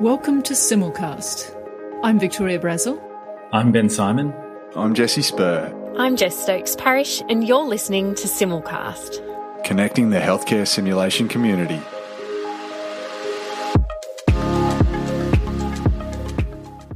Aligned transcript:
Welcome 0.00 0.42
to 0.42 0.52
Simulcast. 0.54 1.52
I'm 2.04 2.20
Victoria 2.20 2.60
Brazil. 2.60 3.02
I'm 3.52 3.72
Ben 3.72 3.88
Symon. 3.88 4.32
I'm 4.76 4.94
Jesse 4.94 5.22
Spurr. 5.22 5.74
I'm 5.98 6.14
Jess 6.14 6.40
Stokes 6.40 6.76
Parish, 6.76 7.20
and 7.28 7.48
you're 7.48 7.66
listening 7.66 8.14
to 8.14 8.28
Simulcast, 8.28 9.64
connecting 9.64 10.10
the 10.10 10.20
healthcare 10.20 10.68
simulation 10.68 11.26
community. 11.26 11.80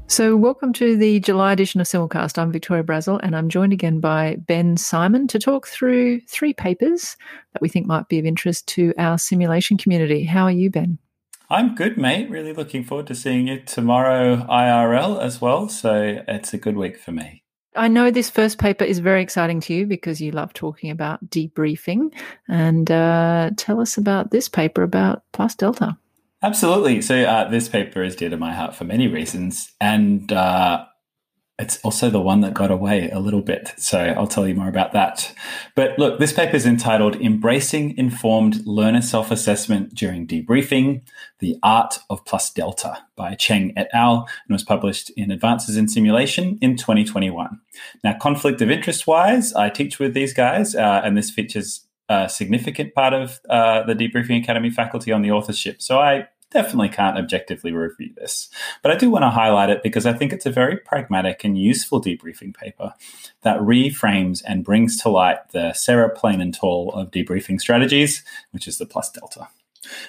So, 0.06 0.36
welcome 0.36 0.72
to 0.74 0.96
the 0.96 1.18
July 1.18 1.52
edition 1.52 1.80
of 1.80 1.88
Simulcast. 1.88 2.38
I'm 2.38 2.52
Victoria 2.52 2.84
Brazil, 2.84 3.18
and 3.20 3.34
I'm 3.34 3.48
joined 3.48 3.72
again 3.72 3.98
by 3.98 4.36
Ben 4.46 4.76
Symon 4.76 5.28
to 5.30 5.40
talk 5.40 5.66
through 5.66 6.20
three 6.28 6.52
papers 6.52 7.16
that 7.52 7.62
we 7.62 7.68
think 7.68 7.88
might 7.88 8.08
be 8.08 8.20
of 8.20 8.26
interest 8.26 8.68
to 8.68 8.94
our 8.96 9.18
simulation 9.18 9.76
community. 9.76 10.22
How 10.22 10.44
are 10.44 10.52
you, 10.52 10.70
Ben? 10.70 10.98
I'm 11.52 11.74
good, 11.74 11.98
mate. 11.98 12.30
Really 12.30 12.54
looking 12.54 12.82
forward 12.82 13.06
to 13.08 13.14
seeing 13.14 13.46
you 13.46 13.60
tomorrow 13.60 14.36
IRL 14.36 15.20
as 15.20 15.38
well. 15.38 15.68
So, 15.68 16.22
it's 16.26 16.54
a 16.54 16.58
good 16.58 16.78
week 16.78 16.96
for 16.98 17.12
me. 17.12 17.42
I 17.76 17.88
know 17.88 18.10
this 18.10 18.30
first 18.30 18.56
paper 18.58 18.84
is 18.84 19.00
very 19.00 19.22
exciting 19.22 19.60
to 19.60 19.74
you 19.74 19.86
because 19.86 20.18
you 20.18 20.30
love 20.30 20.54
talking 20.54 20.90
about 20.90 21.28
debriefing. 21.28 22.14
And 22.48 22.90
uh, 22.90 23.50
tell 23.58 23.80
us 23.80 23.98
about 23.98 24.30
this 24.30 24.48
paper 24.48 24.82
about 24.82 25.24
plus 25.32 25.54
delta. 25.54 25.98
Absolutely. 26.42 27.02
So 27.02 27.22
uh, 27.22 27.50
this 27.50 27.68
paper 27.68 28.02
is 28.02 28.16
dear 28.16 28.30
to 28.30 28.38
my 28.38 28.54
heart 28.54 28.74
for 28.74 28.84
many 28.84 29.06
reasons, 29.06 29.70
and 29.78 30.32
uh, 30.32 30.86
it's 31.58 31.78
also 31.84 32.10
the 32.10 32.20
one 32.20 32.40
that 32.40 32.54
got 32.54 32.70
away 32.70 33.10
a 33.10 33.20
little 33.20 33.42
bit. 33.42 33.72
So 33.76 33.98
I'll 33.98 34.26
tell 34.26 34.48
you 34.48 34.54
more 34.54 34.68
about 34.68 34.92
that. 34.92 35.32
But 35.74 35.98
look, 35.98 36.18
this 36.18 36.32
paper 36.32 36.56
is 36.56 36.66
entitled 36.66 37.16
"Embracing 37.16 37.96
Informed 37.96 38.66
Learner 38.66 39.02
Self-Assessment 39.02 39.94
During 39.94 40.26
Debriefing: 40.26 41.02
The 41.40 41.56
Art 41.62 41.98
of 42.08 42.24
Plus 42.24 42.50
Delta" 42.50 42.98
by 43.16 43.34
Cheng 43.34 43.72
et 43.76 43.88
al. 43.92 44.28
and 44.48 44.54
was 44.54 44.64
published 44.64 45.10
in 45.10 45.30
Advances 45.30 45.76
in 45.76 45.88
Simulation 45.88 46.58
in 46.62 46.76
2021. 46.76 47.60
Now, 48.02 48.16
conflict 48.18 48.60
of 48.62 48.70
interest 48.70 49.06
wise, 49.06 49.52
I 49.52 49.68
teach 49.68 49.98
with 49.98 50.14
these 50.14 50.32
guys, 50.32 50.74
uh, 50.74 51.02
and 51.04 51.16
this 51.16 51.30
features 51.30 51.86
a 52.08 52.28
significant 52.28 52.94
part 52.94 53.14
of 53.14 53.40
uh, 53.48 53.82
the 53.84 53.94
Debriefing 53.94 54.42
Academy 54.42 54.70
faculty 54.70 55.12
on 55.12 55.22
the 55.22 55.30
authorship. 55.30 55.80
So 55.80 55.98
I 56.00 56.28
definitely 56.52 56.88
can't 56.88 57.18
objectively 57.18 57.72
review 57.72 58.12
this. 58.16 58.48
But 58.82 58.92
I 58.92 58.96
do 58.96 59.10
want 59.10 59.22
to 59.22 59.30
highlight 59.30 59.70
it 59.70 59.82
because 59.82 60.06
I 60.06 60.12
think 60.12 60.32
it's 60.32 60.46
a 60.46 60.50
very 60.50 60.76
pragmatic 60.76 61.44
and 61.44 61.58
useful 61.58 62.00
debriefing 62.00 62.54
paper 62.54 62.94
that 63.42 63.58
reframes 63.60 64.42
and 64.46 64.64
brings 64.64 64.96
to 65.02 65.08
light 65.08 65.50
the 65.52 65.72
Sarah 65.72 66.10
Plain 66.10 66.40
and 66.40 66.54
Tall 66.54 66.92
of 66.92 67.10
debriefing 67.10 67.60
strategies, 67.60 68.22
which 68.50 68.68
is 68.68 68.78
the 68.78 68.86
plus 68.86 69.10
delta. 69.10 69.48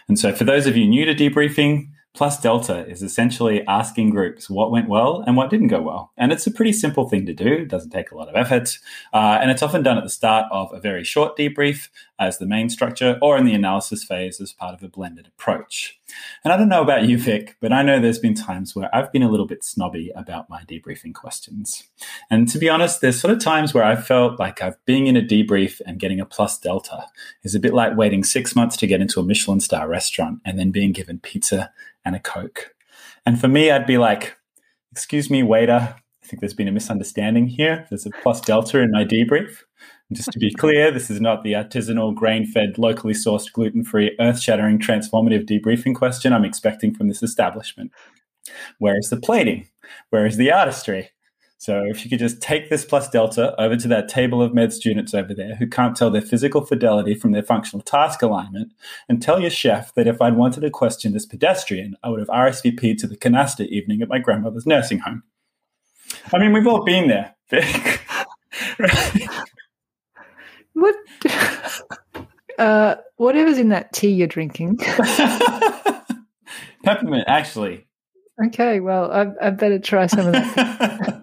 And 0.08 0.20
so 0.20 0.34
for 0.34 0.44
those 0.44 0.68
of 0.68 0.78
you 0.78 0.88
new 0.88 1.06
to 1.06 1.16
debriefing, 1.16 1.88
Plus 2.14 2.40
delta 2.40 2.88
is 2.88 3.02
essentially 3.02 3.66
asking 3.68 4.12
groups 4.12 4.48
what 4.48 4.70
went 4.70 4.88
well 4.88 5.24
and 5.26 5.36
what 5.36 5.50
didn't 5.50 5.70
go 5.70 5.82
well. 5.82 6.12
And 6.16 6.32
it's 6.32 6.46
a 6.46 6.52
pretty 6.52 6.72
simple 6.72 7.10
thing 7.10 7.26
to 7.26 7.34
do. 7.34 7.48
It 7.48 7.70
doesn't 7.70 7.90
take 7.90 8.12
a 8.12 8.16
lot 8.16 8.30
of 8.30 8.36
effort. 8.36 8.78
Uh, 9.12 9.40
and 9.42 9.50
it's 9.50 9.64
often 9.64 9.82
done 9.82 9.98
at 9.98 10.04
the 10.04 10.12
start 10.12 10.46
of 10.52 10.72
a 10.72 10.80
very 10.80 11.04
short 11.04 11.36
debrief 11.36 11.90
as 12.20 12.38
the 12.38 12.46
main 12.46 12.70
structure 12.70 13.18
or 13.22 13.36
in 13.36 13.46
the 13.46 13.54
analysis 13.54 14.04
phase 14.04 14.40
as 14.40 14.54
part 14.54 14.76
of 14.76 14.84
a 14.84 14.88
blended 14.88 15.28
approach. 15.28 16.00
And 16.44 16.54
I 16.54 16.58
don't 16.58 16.70
know 16.70 16.84
about 16.84 17.08
you, 17.08 17.18
Vic, 17.18 17.58
but 17.60 17.74
I 17.74 17.82
know 17.82 18.00
there's 18.00 18.20
been 18.20 18.36
times 18.36 18.76
where 18.76 18.94
I've 18.94 19.12
been 19.12 19.24
a 19.24 19.30
little 19.30 19.48
bit 19.48 19.64
snobby 19.64 20.12
about 20.16 20.50
my 20.50 20.64
debriefing 20.64 21.16
questions. 21.16 21.84
And 22.30 22.48
to 22.50 22.60
be 22.60 22.70
honest, 22.70 23.02
there's 23.02 23.20
sort 23.20 23.34
of 23.34 23.40
times 23.40 23.74
where 23.74 23.84
I've 23.84 24.06
felt 24.06 24.40
like 24.40 24.62
I've 24.62 24.84
being 24.86 25.08
in 25.08 25.18
a 25.18 25.22
debrief 25.22 25.82
and 25.88 26.00
getting 26.00 26.20
a 26.20 26.26
plus 26.26 26.60
delta 26.60 27.08
is 27.44 27.56
a 27.56 27.60
bit 27.60 27.74
like 27.74 27.98
waiting 27.98 28.24
six 28.24 28.56
months 28.56 28.78
to 28.78 28.88
get 28.88 29.02
into 29.02 29.20
a 29.20 29.24
Michelin 29.24 29.60
star 29.60 29.88
restaurant 29.88 30.40
and 30.46 30.60
then 30.60 30.70
being 30.70 30.92
given 30.92 31.20
pizza 31.20 31.72
and 32.06 32.16
a 32.16 32.20
Coke. 32.20 32.74
And 33.26 33.40
for 33.40 33.48
me, 33.48 33.72
I'd 33.72 33.86
be 33.86 33.98
like, 33.98 34.38
excuse 34.92 35.30
me, 35.30 35.44
waiter, 35.44 35.96
I 36.24 36.26
think 36.26 36.40
there's 36.40 36.54
been 36.54 36.68
a 36.68 36.72
misunderstanding 36.72 37.48
here. 37.48 37.86
There's 37.90 38.06
a 38.06 38.12
plus 38.22 38.40
delta 38.42 38.80
in 38.80 38.92
my 38.92 39.04
debrief. 39.04 39.64
And 40.10 40.16
just 40.16 40.32
to 40.32 40.40
be 40.40 40.54
clear, 40.54 40.92
this 40.92 41.10
is 41.10 41.20
not 41.20 41.44
the 41.44 41.54
artisanal, 41.54 42.16
grain 42.16 42.46
fed, 42.46 42.78
locally 42.78 43.14
sourced, 43.14 43.52
gluten 43.52 43.84
free, 43.84 44.16
earth 44.20 44.40
shattering, 44.40 44.80
transformative 44.80 45.46
debriefing 45.46 45.96
question 45.96 46.32
I'm 46.32 46.46
expecting 46.46 46.94
from 46.94 47.08
this 47.08 47.24
establishment. 47.24 47.92
Where 48.80 48.98
is 48.98 49.10
the 49.10 49.18
plating? 49.18 49.68
Where 50.12 50.26
is 50.26 50.38
the 50.38 50.52
artistry? 50.52 51.10
So 51.64 51.82
if 51.86 52.04
you 52.04 52.10
could 52.10 52.20
just 52.20 52.42
take 52.42 52.70
this 52.70 52.84
plus 52.84 53.10
delta 53.10 53.56
over 53.58 53.78
to 53.78 53.88
that 53.88 54.10
table 54.10 54.42
of 54.42 54.54
med 54.54 54.74
students 54.74 55.14
over 55.14 55.34
there 55.34 55.56
who 55.56 55.66
can't 55.66 55.96
tell 55.96 56.12
their 56.12 56.22
physical 56.22 56.66
fidelity 56.66 57.16
from 57.16 57.32
their 57.32 57.42
functional 57.42 57.82
task 57.82 58.22
alignment 58.22 58.74
and 59.08 59.22
tell 59.22 59.40
your 59.40 59.50
chef 59.50 59.94
that 59.94 60.06
if 60.06 60.22
I'd 60.22 60.36
wanted 60.36 60.60
to 60.60 60.70
question 60.70 61.14
this 61.14 61.26
pedestrian, 61.26 61.96
I 62.04 62.10
would 62.10 62.20
have 62.20 62.28
RSVP'd 62.28 63.00
to 63.00 63.08
the 63.08 63.16
canasta 63.16 63.66
evening 63.68 64.02
at 64.02 64.10
my 64.10 64.20
grandmother's 64.20 64.66
nursing 64.66 65.00
home. 65.00 65.24
I 66.34 66.38
mean, 66.38 66.52
we've 66.52 66.68
all 66.68 66.84
been 66.84 67.08
there, 67.08 67.34
Vic. 67.50 68.02
What? 70.74 70.96
uh, 72.58 72.96
whatever's 73.16 73.60
in 73.60 73.70
that 73.70 73.94
tea 73.94 74.10
you're 74.10 74.28
drinking. 74.28 74.78
Peppermint, 76.84 77.24
actually. 77.28 77.88
Okay, 78.48 78.82
well, 78.82 79.10
I, 79.14 79.48
I 79.48 79.52
better 79.52 79.80
try 79.80 80.08
some 80.08 80.26
of 80.26 80.34
that. 80.34 81.23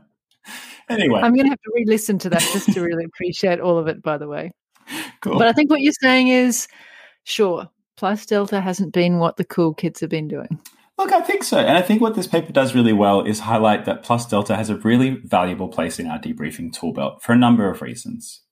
Anyway, 0.91 1.21
I'm 1.23 1.35
going 1.35 1.47
to 1.47 1.51
have 1.51 1.63
to 1.63 1.73
re-listen 1.75 2.19
to 2.19 2.31
that 2.31 2.43
just 2.53 2.73
to 2.73 2.83
really 2.83 3.05
appreciate 3.05 3.61
all 3.61 3.79
of 3.79 3.87
it. 3.87 4.03
By 4.03 4.19
the 4.19 4.29
way, 4.29 4.53
cool. 5.23 5.39
But 5.39 5.47
I 5.47 5.53
think 5.53 5.71
what 5.71 5.81
you're 5.81 5.93
saying 6.03 6.29
is, 6.29 6.69
sure, 7.25 7.69
plus 7.97 8.27
delta 8.27 8.61
hasn't 8.61 8.93
been 8.93 9.19
what 9.19 9.37
the 9.37 9.45
cool 9.45 9.73
kids 9.73 10.01
have 10.01 10.11
been 10.11 10.29
doing. 10.29 10.59
Look, 10.99 11.13
I 11.13 11.23
think 11.23 11.45
so. 11.45 11.59
And 11.59 11.79
I 11.79 11.83
think 11.83 12.03
what 12.03 12.15
this 12.15 12.27
paper 12.27 12.53
does 12.53 12.75
really 12.75 12.93
well 12.93 13.23
is 13.23 13.41
highlight 13.41 13.87
that 13.87 14.03
plus 14.03 14.27
delta 14.27 14.55
has 14.55 14.69
a 14.69 14.77
really 14.77 15.21
valuable 15.25 15.69
place 15.69 15.99
in 15.99 16.07
our 16.07 16.19
debriefing 16.19 16.73
tool 16.73 16.93
belt 16.93 17.23
for 17.23 17.33
a 17.33 17.39
number 17.39 17.71
of 17.71 17.81
reasons. 17.81 18.43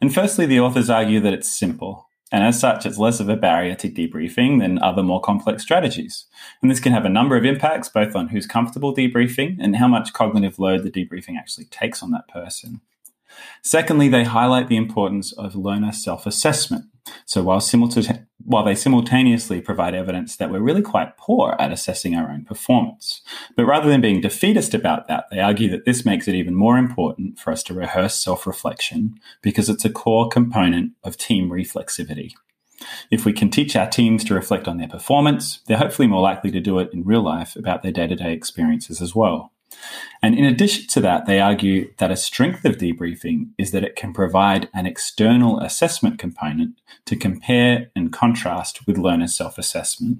And 0.00 0.14
firstly, 0.14 0.46
the 0.46 0.60
authors 0.60 0.88
argue 0.88 1.20
that 1.20 1.34
it's 1.34 1.58
simple. 1.58 2.07
And 2.30 2.44
as 2.44 2.60
such, 2.60 2.84
it's 2.84 2.98
less 2.98 3.20
of 3.20 3.28
a 3.28 3.36
barrier 3.36 3.74
to 3.76 3.88
debriefing 3.88 4.60
than 4.60 4.78
other 4.80 5.02
more 5.02 5.20
complex 5.20 5.62
strategies. 5.62 6.26
And 6.60 6.70
this 6.70 6.80
can 6.80 6.92
have 6.92 7.06
a 7.06 7.10
number 7.10 7.36
of 7.36 7.44
impacts, 7.44 7.88
both 7.88 8.14
on 8.14 8.28
who's 8.28 8.46
comfortable 8.46 8.94
debriefing 8.94 9.56
and 9.60 9.76
how 9.76 9.88
much 9.88 10.12
cognitive 10.12 10.58
load 10.58 10.82
the 10.82 10.90
debriefing 10.90 11.38
actually 11.38 11.66
takes 11.66 12.02
on 12.02 12.10
that 12.10 12.28
person. 12.28 12.82
Secondly, 13.62 14.08
they 14.08 14.24
highlight 14.24 14.68
the 14.68 14.76
importance 14.76 15.32
of 15.32 15.54
learner 15.54 15.92
self 15.92 16.26
assessment. 16.26 16.86
So 17.26 17.42
while, 17.42 17.60
while 18.44 18.64
they 18.64 18.74
simultaneously 18.74 19.60
provide 19.60 19.94
evidence 19.94 20.36
that 20.36 20.50
we're 20.50 20.60
really 20.60 20.82
quite 20.82 21.16
poor 21.16 21.56
at 21.58 21.72
assessing 21.72 22.14
our 22.14 22.30
own 22.30 22.44
performance, 22.44 23.22
but 23.56 23.66
rather 23.66 23.88
than 23.88 24.00
being 24.00 24.20
defeatist 24.20 24.74
about 24.74 25.08
that, 25.08 25.26
they 25.30 25.40
argue 25.40 25.70
that 25.70 25.84
this 25.84 26.04
makes 26.04 26.28
it 26.28 26.34
even 26.34 26.54
more 26.54 26.78
important 26.78 27.38
for 27.38 27.52
us 27.52 27.62
to 27.64 27.74
rehearse 27.74 28.14
self 28.14 28.46
reflection 28.46 29.18
because 29.42 29.68
it's 29.68 29.84
a 29.84 29.90
core 29.90 30.28
component 30.28 30.92
of 31.04 31.16
team 31.16 31.50
reflexivity. 31.50 32.32
If 33.10 33.24
we 33.24 33.32
can 33.32 33.50
teach 33.50 33.74
our 33.74 33.88
teams 33.88 34.24
to 34.24 34.34
reflect 34.34 34.68
on 34.68 34.78
their 34.78 34.88
performance, 34.88 35.60
they're 35.66 35.78
hopefully 35.78 36.08
more 36.08 36.22
likely 36.22 36.50
to 36.52 36.60
do 36.60 36.78
it 36.78 36.90
in 36.92 37.04
real 37.04 37.22
life 37.22 37.56
about 37.56 37.82
their 37.82 37.92
day 37.92 38.06
to 38.06 38.14
day 38.14 38.32
experiences 38.32 39.02
as 39.02 39.14
well. 39.14 39.52
And 40.22 40.36
in 40.36 40.44
addition 40.44 40.86
to 40.88 41.00
that, 41.02 41.26
they 41.26 41.40
argue 41.40 41.92
that 41.98 42.10
a 42.10 42.16
strength 42.16 42.64
of 42.64 42.76
debriefing 42.76 43.50
is 43.56 43.70
that 43.70 43.84
it 43.84 43.96
can 43.96 44.12
provide 44.12 44.68
an 44.74 44.86
external 44.86 45.60
assessment 45.60 46.18
component 46.18 46.80
to 47.06 47.16
compare 47.16 47.90
and 47.94 48.12
contrast 48.12 48.86
with 48.86 48.98
learner 48.98 49.28
self 49.28 49.58
assessment. 49.58 50.18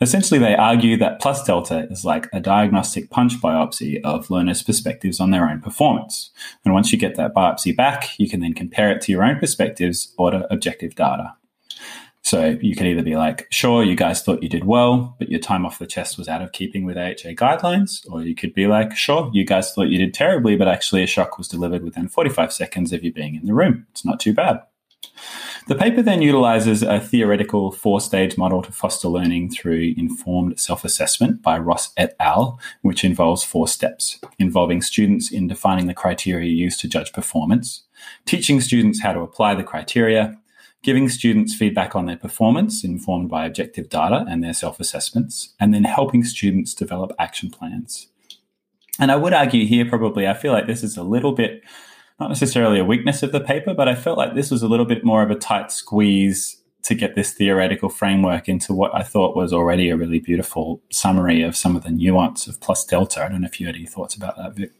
Essentially, 0.00 0.40
they 0.40 0.56
argue 0.56 0.96
that 0.96 1.20
plus 1.20 1.44
delta 1.44 1.86
is 1.90 2.04
like 2.04 2.28
a 2.32 2.40
diagnostic 2.40 3.10
punch 3.10 3.34
biopsy 3.34 4.00
of 4.02 4.30
learners' 4.30 4.62
perspectives 4.62 5.20
on 5.20 5.30
their 5.30 5.48
own 5.48 5.60
performance. 5.60 6.30
And 6.64 6.74
once 6.74 6.92
you 6.92 6.98
get 6.98 7.16
that 7.16 7.34
biopsy 7.34 7.76
back, 7.76 8.18
you 8.18 8.28
can 8.28 8.40
then 8.40 8.54
compare 8.54 8.90
it 8.90 9.00
to 9.02 9.12
your 9.12 9.24
own 9.24 9.38
perspectives 9.38 10.12
or 10.18 10.32
to 10.32 10.52
objective 10.52 10.94
data. 10.94 11.34
So 12.28 12.58
you 12.60 12.76
could 12.76 12.86
either 12.86 13.02
be 13.02 13.16
like, 13.16 13.46
sure, 13.50 13.82
you 13.82 13.96
guys 13.96 14.22
thought 14.22 14.42
you 14.42 14.50
did 14.50 14.64
well, 14.64 15.16
but 15.18 15.30
your 15.30 15.40
time 15.40 15.64
off 15.64 15.78
the 15.78 15.86
chest 15.86 16.18
was 16.18 16.28
out 16.28 16.42
of 16.42 16.52
keeping 16.52 16.84
with 16.84 16.98
AHA 16.98 17.32
guidelines. 17.36 18.06
Or 18.12 18.22
you 18.22 18.34
could 18.34 18.52
be 18.52 18.66
like, 18.66 18.94
sure, 18.94 19.30
you 19.32 19.46
guys 19.46 19.72
thought 19.72 19.88
you 19.88 19.96
did 19.96 20.12
terribly, 20.12 20.54
but 20.54 20.68
actually 20.68 21.02
a 21.02 21.06
shock 21.06 21.38
was 21.38 21.48
delivered 21.48 21.82
within 21.82 22.06
45 22.06 22.52
seconds 22.52 22.92
of 22.92 23.02
you 23.02 23.14
being 23.14 23.34
in 23.36 23.46
the 23.46 23.54
room. 23.54 23.86
It's 23.92 24.04
not 24.04 24.20
too 24.20 24.34
bad. 24.34 24.60
The 25.68 25.74
paper 25.74 26.02
then 26.02 26.20
utilizes 26.20 26.82
a 26.82 27.00
theoretical 27.00 27.72
four 27.72 27.98
stage 27.98 28.36
model 28.36 28.60
to 28.60 28.72
foster 28.72 29.08
learning 29.08 29.48
through 29.48 29.94
informed 29.96 30.60
self 30.60 30.84
assessment 30.84 31.40
by 31.40 31.58
Ross 31.58 31.94
et 31.96 32.14
al., 32.20 32.60
which 32.82 33.04
involves 33.04 33.42
four 33.42 33.66
steps, 33.66 34.20
involving 34.38 34.82
students 34.82 35.32
in 35.32 35.48
defining 35.48 35.86
the 35.86 35.94
criteria 35.94 36.50
used 36.50 36.78
to 36.80 36.88
judge 36.88 37.10
performance, 37.14 37.84
teaching 38.26 38.60
students 38.60 39.00
how 39.00 39.14
to 39.14 39.20
apply 39.20 39.54
the 39.54 39.64
criteria, 39.64 40.38
giving 40.82 41.08
students 41.08 41.54
feedback 41.54 41.96
on 41.96 42.06
their 42.06 42.16
performance 42.16 42.84
informed 42.84 43.28
by 43.28 43.46
objective 43.46 43.88
data 43.88 44.24
and 44.28 44.42
their 44.42 44.54
self 44.54 44.80
assessments, 44.80 45.54
and 45.58 45.74
then 45.74 45.84
helping 45.84 46.24
students 46.24 46.74
develop 46.74 47.12
action 47.18 47.50
plans. 47.50 48.08
And 48.98 49.12
I 49.12 49.16
would 49.16 49.32
argue 49.32 49.66
here, 49.66 49.88
probably, 49.88 50.26
I 50.26 50.34
feel 50.34 50.52
like 50.52 50.66
this 50.66 50.82
is 50.82 50.96
a 50.96 51.02
little 51.02 51.32
bit, 51.32 51.62
not 52.18 52.28
necessarily 52.28 52.80
a 52.80 52.84
weakness 52.84 53.22
of 53.22 53.32
the 53.32 53.40
paper, 53.40 53.74
but 53.74 53.88
I 53.88 53.94
felt 53.94 54.18
like 54.18 54.34
this 54.34 54.50
was 54.50 54.62
a 54.62 54.68
little 54.68 54.86
bit 54.86 55.04
more 55.04 55.22
of 55.22 55.30
a 55.30 55.36
tight 55.36 55.70
squeeze 55.70 56.60
to 56.82 56.94
get 56.94 57.14
this 57.14 57.32
theoretical 57.32 57.88
framework 57.88 58.48
into 58.48 58.72
what 58.72 58.94
I 58.94 59.02
thought 59.02 59.36
was 59.36 59.52
already 59.52 59.90
a 59.90 59.96
really 59.96 60.20
beautiful 60.20 60.80
summary 60.90 61.42
of 61.42 61.56
some 61.56 61.76
of 61.76 61.82
the 61.82 61.90
nuance 61.90 62.46
of 62.46 62.60
plus 62.60 62.84
delta. 62.84 63.24
I 63.24 63.28
don't 63.28 63.42
know 63.42 63.46
if 63.46 63.60
you 63.60 63.66
had 63.66 63.76
any 63.76 63.86
thoughts 63.86 64.14
about 64.14 64.36
that, 64.36 64.54
Vic. 64.54 64.72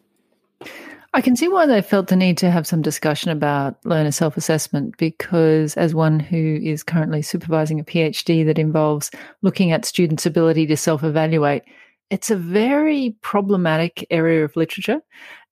I 1.14 1.22
can 1.22 1.36
see 1.36 1.48
why 1.48 1.66
they 1.66 1.80
felt 1.80 2.08
the 2.08 2.16
need 2.16 2.36
to 2.38 2.50
have 2.50 2.66
some 2.66 2.82
discussion 2.82 3.30
about 3.30 3.76
learner 3.84 4.10
self 4.10 4.36
assessment 4.36 4.96
because, 4.98 5.76
as 5.76 5.94
one 5.94 6.20
who 6.20 6.58
is 6.62 6.82
currently 6.82 7.22
supervising 7.22 7.80
a 7.80 7.84
PhD 7.84 8.44
that 8.46 8.58
involves 8.58 9.10
looking 9.40 9.72
at 9.72 9.86
students' 9.86 10.26
ability 10.26 10.66
to 10.66 10.76
self 10.76 11.02
evaluate, 11.02 11.62
it's 12.10 12.30
a 12.30 12.36
very 12.36 13.16
problematic 13.22 14.06
area 14.10 14.44
of 14.44 14.54
literature. 14.54 15.00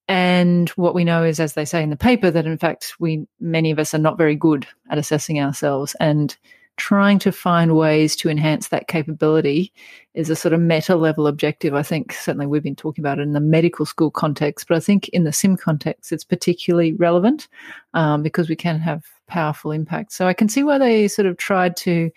And 0.07 0.69
what 0.69 0.95
we 0.95 1.03
know 1.03 1.23
is, 1.23 1.39
as 1.39 1.53
they 1.53 1.65
say 1.65 1.83
in 1.83 1.89
the 1.89 1.97
paper, 1.97 2.31
that 2.31 2.45
in 2.45 2.57
fact, 2.57 2.93
we, 2.99 3.27
many 3.39 3.71
of 3.71 3.79
us 3.79 3.93
are 3.93 3.99
not 3.99 4.17
very 4.17 4.35
good 4.35 4.67
at 4.89 4.97
assessing 4.97 5.39
ourselves. 5.39 5.95
And 5.99 6.37
trying 6.77 7.19
to 7.19 7.31
find 7.31 7.75
ways 7.75 8.15
to 8.15 8.29
enhance 8.29 8.69
that 8.69 8.87
capability 8.87 9.73
is 10.13 10.29
a 10.29 10.35
sort 10.35 10.53
of 10.53 10.59
meta 10.59 10.95
level 10.95 11.27
objective. 11.27 11.73
I 11.73 11.83
think 11.83 12.13
certainly 12.13 12.45
we've 12.45 12.63
been 12.63 12.75
talking 12.75 13.01
about 13.01 13.19
it 13.19 13.23
in 13.23 13.33
the 13.33 13.39
medical 13.39 13.85
school 13.85 14.11
context, 14.11 14.67
but 14.67 14.77
I 14.77 14.79
think 14.79 15.09
in 15.09 15.23
the 15.23 15.33
sim 15.33 15.57
context, 15.57 16.11
it's 16.11 16.23
particularly 16.23 16.93
relevant 16.93 17.47
um, 17.93 18.23
because 18.23 18.47
we 18.47 18.55
can 18.55 18.79
have 18.79 19.03
powerful 19.27 19.71
impact. 19.71 20.11
So 20.13 20.27
I 20.27 20.33
can 20.33 20.49
see 20.49 20.63
why 20.63 20.77
they 20.77 21.07
sort 21.07 21.25
of 21.25 21.37
tried 21.37 21.75
to 21.77 22.11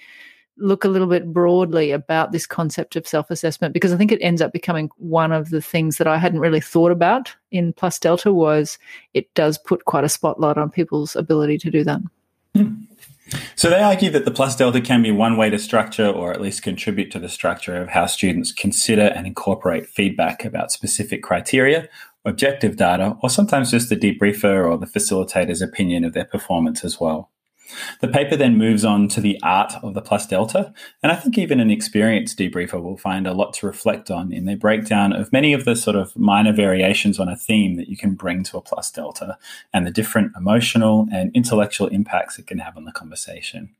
look 0.61 0.85
a 0.85 0.89
little 0.89 1.09
bit 1.09 1.33
broadly 1.33 1.91
about 1.91 2.33
this 2.33 2.47
concept 2.47 2.95
of 2.95 3.09
self 3.09 3.31
assessment 3.31 3.73
because 3.73 3.93
I 3.93 3.97
think 3.97 4.13
it 4.13 4.21
ends 4.21 4.43
up 4.43 4.53
becoming 4.53 4.91
one 4.99 5.33
of 5.33 5.51
the 5.51 5.63
things 5.63 5.97
that 5.97 6.07
I 6.07 6.19
hadn't 6.19 6.41
really 6.41 6.61
thought 6.61 6.93
about 6.93 7.35
in 7.51 7.73
Plus 7.73 7.99
Delta 7.99 8.33
was 8.33 8.79
it 9.15 9.33
does 9.35 9.57
put 9.59 9.87
quite 9.87 10.05
a 10.05 10.09
spotlight 10.09 10.59
on 10.59 10.71
people's 10.71 11.17
ability 11.17 11.57
to 11.59 11.71
do 11.71 11.83
that. 11.85 12.01
Hmm. 12.55 12.75
So 13.55 13.71
they 13.71 13.81
argue 13.81 14.11
that 14.11 14.25
the 14.25 14.31
plus 14.31 14.57
delta 14.57 14.81
can 14.81 15.03
be 15.03 15.11
one 15.11 15.37
way 15.37 15.51
to 15.51 15.59
structure 15.59 16.07
or 16.07 16.33
at 16.33 16.41
least 16.41 16.63
contribute 16.63 17.11
to 17.13 17.19
the 17.19 17.29
structure 17.29 17.81
of 17.81 17.91
how 17.91 18.07
students 18.07 18.53
consider 18.53 19.03
and 19.03 19.27
incorporate 19.27 19.87
feedback 19.87 20.45
about 20.45 20.73
specific 20.73 21.23
criteria, 21.23 21.89
objective 22.25 22.77
data, 22.77 23.17
or 23.23 23.31
sometimes 23.31 23.71
just 23.71 23.89
the 23.89 23.97
debriefer 23.97 24.69
or 24.69 24.77
the 24.79 24.87
facilitator's 24.87 25.63
opinion 25.63 26.05
of 26.05 26.13
their 26.13 26.25
performance 26.25 26.85
as 26.85 27.01
well. 27.01 27.31
The 28.01 28.09
paper 28.09 28.37
then 28.37 28.57
moves 28.57 28.85
on 28.85 29.09
to 29.09 29.21
the 29.21 29.39
art 29.43 29.73
of 29.83 29.95
the 29.95 30.03
plus 30.03 30.27
delta, 30.27 30.73
and 31.03 31.13
I 31.13 31.17
think 31.17 31.39
even 31.39 31.61
an 31.61 31.71
experienced 31.71 32.39
debriefer 32.39 32.83
will 32.83 32.97
find 32.97 33.27
a 33.27 33.35
lot 33.35 33.53
to 33.55 33.67
reflect 33.67 34.11
on 34.11 34.33
in 34.33 34.45
their 34.45 34.57
breakdown 34.57 35.13
of 35.13 35.33
many 35.33 35.53
of 35.53 35.65
the 35.65 35.77
sort 35.77 35.97
of 35.97 36.17
minor 36.17 36.53
variations 36.53 37.19
on 37.19 37.29
a 37.29 37.37
theme 37.37 37.77
that 37.77 37.89
you 37.89 37.97
can 37.97 38.15
bring 38.15 38.43
to 38.45 38.57
a 38.57 38.63
plus 38.63 38.91
delta 38.91 39.39
and 39.73 39.87
the 39.87 39.91
different 39.91 40.33
emotional 40.37 41.07
and 41.13 41.35
intellectual 41.35 41.89
impacts 41.89 42.39
it 42.39 42.47
can 42.47 42.59
have 42.59 42.77
on 42.77 42.85
the 42.85 42.93
conversation. 42.93 43.75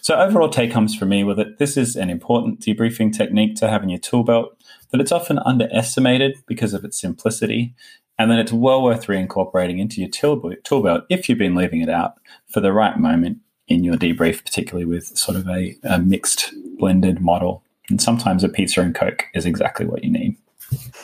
So 0.00 0.16
overall 0.16 0.48
take 0.48 0.72
homes 0.72 0.94
for 0.94 1.06
me 1.06 1.24
were 1.24 1.34
that 1.34 1.58
this 1.58 1.76
is 1.76 1.96
an 1.96 2.10
important 2.10 2.60
debriefing 2.60 3.16
technique 3.16 3.56
to 3.56 3.68
have 3.68 3.82
in 3.82 3.88
your 3.88 3.98
tool 3.98 4.24
belt, 4.24 4.54
that 4.90 5.00
it's 5.00 5.12
often 5.12 5.38
underestimated 5.38 6.42
because 6.46 6.74
of 6.74 6.84
its 6.84 7.00
simplicity, 7.00 7.74
and 8.18 8.30
then 8.30 8.38
it's 8.38 8.52
well 8.52 8.82
worth 8.82 9.06
reincorporating 9.06 9.80
into 9.80 10.00
your 10.00 10.10
tool 10.10 10.82
belt 10.82 11.04
if 11.08 11.28
you've 11.28 11.38
been 11.38 11.54
leaving 11.54 11.80
it 11.80 11.88
out 11.88 12.14
for 12.46 12.60
the 12.60 12.72
right 12.72 12.98
moment 12.98 13.38
in 13.68 13.84
your 13.84 13.96
debrief, 13.96 14.44
particularly 14.44 14.84
with 14.84 15.16
sort 15.16 15.36
of 15.36 15.48
a, 15.48 15.76
a 15.84 15.98
mixed 15.98 16.52
blended 16.78 17.20
model. 17.20 17.64
And 17.88 18.00
sometimes 18.00 18.44
a 18.44 18.48
pizza 18.48 18.80
and 18.80 18.94
Coke 18.94 19.24
is 19.34 19.46
exactly 19.46 19.86
what 19.86 20.04
you 20.04 20.10
need. 20.10 20.36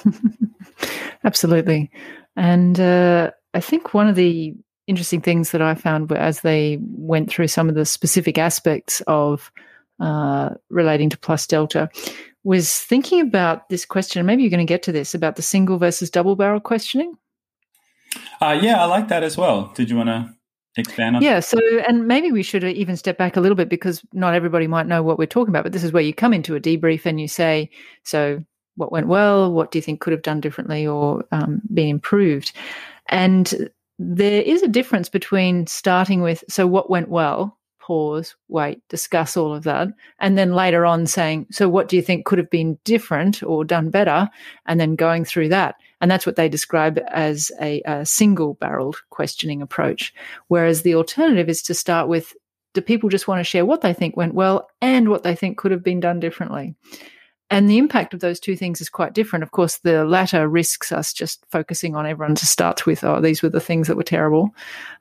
Absolutely. 1.24 1.90
And 2.36 2.78
uh, 2.78 3.32
I 3.54 3.60
think 3.60 3.94
one 3.94 4.08
of 4.08 4.14
the 4.14 4.54
interesting 4.86 5.20
things 5.20 5.50
that 5.50 5.60
I 5.62 5.74
found 5.74 6.10
as 6.12 6.40
they 6.40 6.78
went 6.80 7.30
through 7.30 7.48
some 7.48 7.68
of 7.68 7.74
the 7.74 7.84
specific 7.84 8.38
aspects 8.38 9.02
of 9.06 9.52
uh, 10.00 10.50
relating 10.70 11.10
to 11.10 11.18
plus 11.18 11.46
delta 11.46 11.90
was 12.48 12.80
thinking 12.80 13.20
about 13.20 13.68
this 13.68 13.84
question. 13.84 14.24
Maybe 14.24 14.42
you're 14.42 14.48
going 14.48 14.66
to 14.66 14.72
get 14.72 14.82
to 14.84 14.92
this 14.92 15.14
about 15.14 15.36
the 15.36 15.42
single 15.42 15.76
versus 15.76 16.08
double 16.08 16.34
barrel 16.34 16.60
questioning. 16.60 17.12
Uh, 18.40 18.58
yeah, 18.62 18.80
I 18.80 18.86
like 18.86 19.08
that 19.08 19.22
as 19.22 19.36
well. 19.36 19.70
Did 19.74 19.90
you 19.90 19.98
want 19.98 20.08
to 20.08 20.34
expand 20.78 21.16
on? 21.16 21.22
Yeah. 21.22 21.40
So, 21.40 21.58
and 21.86 22.08
maybe 22.08 22.32
we 22.32 22.42
should 22.42 22.64
even 22.64 22.96
step 22.96 23.18
back 23.18 23.36
a 23.36 23.42
little 23.42 23.54
bit 23.54 23.68
because 23.68 24.02
not 24.14 24.32
everybody 24.32 24.66
might 24.66 24.86
know 24.86 25.02
what 25.02 25.18
we're 25.18 25.26
talking 25.26 25.50
about. 25.50 25.62
But 25.62 25.72
this 25.72 25.84
is 25.84 25.92
where 25.92 26.02
you 26.02 26.14
come 26.14 26.32
into 26.32 26.56
a 26.56 26.60
debrief 26.60 27.04
and 27.04 27.20
you 27.20 27.28
say, 27.28 27.68
"So, 28.04 28.42
what 28.76 28.92
went 28.92 29.08
well? 29.08 29.52
What 29.52 29.70
do 29.70 29.76
you 29.76 29.82
think 29.82 30.00
could 30.00 30.14
have 30.14 30.22
done 30.22 30.40
differently 30.40 30.86
or 30.86 31.24
um, 31.32 31.60
been 31.74 31.88
improved?" 31.88 32.52
And 33.10 33.70
there 33.98 34.40
is 34.40 34.62
a 34.62 34.68
difference 34.68 35.10
between 35.10 35.66
starting 35.66 36.22
with, 36.22 36.44
"So, 36.48 36.66
what 36.66 36.88
went 36.88 37.10
well?" 37.10 37.57
Pause, 37.88 38.36
wait, 38.48 38.86
discuss 38.90 39.34
all 39.34 39.54
of 39.54 39.64
that. 39.64 39.88
And 40.20 40.36
then 40.36 40.52
later 40.52 40.84
on 40.84 41.06
saying, 41.06 41.46
so 41.50 41.70
what 41.70 41.88
do 41.88 41.96
you 41.96 42.02
think 42.02 42.26
could 42.26 42.38
have 42.38 42.50
been 42.50 42.78
different 42.84 43.42
or 43.42 43.64
done 43.64 43.88
better? 43.88 44.28
And 44.66 44.78
then 44.78 44.94
going 44.94 45.24
through 45.24 45.48
that. 45.48 45.76
And 46.02 46.10
that's 46.10 46.26
what 46.26 46.36
they 46.36 46.50
describe 46.50 47.00
as 47.08 47.50
a, 47.62 47.80
a 47.86 48.04
single 48.04 48.54
barreled 48.54 49.00
questioning 49.08 49.62
approach. 49.62 50.12
Whereas 50.48 50.82
the 50.82 50.96
alternative 50.96 51.48
is 51.48 51.62
to 51.62 51.72
start 51.72 52.08
with, 52.08 52.34
do 52.74 52.82
people 52.82 53.08
just 53.08 53.26
want 53.26 53.40
to 53.40 53.44
share 53.44 53.64
what 53.64 53.80
they 53.80 53.94
think 53.94 54.18
went 54.18 54.34
well 54.34 54.68
and 54.82 55.08
what 55.08 55.22
they 55.22 55.34
think 55.34 55.56
could 55.56 55.70
have 55.70 55.82
been 55.82 55.98
done 55.98 56.20
differently? 56.20 56.74
And 57.50 57.68
the 57.68 57.78
impact 57.78 58.12
of 58.12 58.20
those 58.20 58.38
two 58.38 58.56
things 58.56 58.80
is 58.80 58.90
quite 58.90 59.14
different. 59.14 59.42
Of 59.42 59.52
course, 59.52 59.78
the 59.78 60.04
latter 60.04 60.46
risks 60.48 60.92
us 60.92 61.14
just 61.14 61.44
focusing 61.50 61.96
on 61.96 62.06
everyone 62.06 62.34
to 62.34 62.46
start 62.46 62.84
with, 62.84 63.02
oh, 63.04 63.20
these 63.20 63.42
were 63.42 63.48
the 63.48 63.60
things 63.60 63.88
that 63.88 63.96
were 63.96 64.02
terrible. 64.02 64.54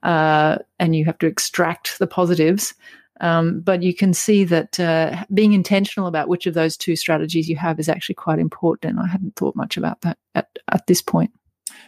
Uh, 0.04 0.58
and 0.80 0.96
you 0.96 1.04
have 1.06 1.18
to 1.20 1.28
extract 1.28 2.00
the 2.00 2.08
positives. 2.08 2.74
Um, 3.20 3.62
but 3.62 3.84
you 3.84 3.94
can 3.94 4.14
see 4.14 4.44
that 4.46 4.80
uh, 4.80 5.26
being 5.34 5.54
intentional 5.54 6.08
about 6.08 6.30
which 6.30 6.46
of 6.46 6.54
those 6.54 6.78
two 6.78 6.96
strategies 6.96 7.50
you 7.50 7.56
have 7.58 7.80
is 7.80 7.90
actually 7.90 8.16
quite 8.16 8.40
important. 8.40 9.00
I 9.00 9.08
hadn't 9.08 9.36
thought 9.36 9.56
much 9.56 9.76
about 9.76 10.02
that 10.02 10.18
at, 10.36 10.48
at 10.72 10.88
this 10.88 11.02
point. 11.02 11.32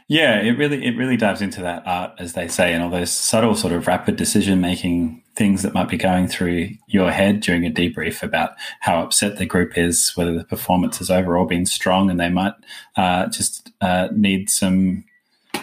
Yeah, 0.10 0.42
it 0.42 0.58
really 0.58 0.84
it 0.84 0.98
really 0.98 1.18
dives 1.18 1.40
into 1.40 1.62
that 1.62 1.84
art, 1.86 2.14
as 2.18 2.34
they 2.34 2.48
say, 2.48 2.74
and 2.74 2.82
all 2.82 2.90
those 2.90 3.12
subtle 3.12 3.54
sort 3.54 3.74
of 3.74 3.86
rapid 3.86 4.16
decision 4.16 4.60
making 4.60 5.22
things 5.36 5.62
that 5.62 5.76
might 5.76 5.88
be 5.88 5.98
going 5.98 6.28
through 6.28 6.72
your 6.88 7.12
head 7.12 7.42
during 7.42 7.64
a 7.64 7.70
debrief 7.70 8.24
about 8.24 8.54
how 8.80 9.04
upset 9.04 9.38
the 9.38 9.46
group 9.46 9.78
is, 9.78 10.12
whether 10.16 10.34
the 10.34 10.44
performance 10.44 10.98
has 10.98 11.12
overall 11.12 11.46
been 11.46 11.68
strong, 11.68 12.10
and 12.10 12.20
they 12.20 12.30
might 12.30 12.56
uh, 12.98 13.28
just 13.28 13.72
uh, 13.82 14.08
need 14.12 14.50
some 14.50 15.06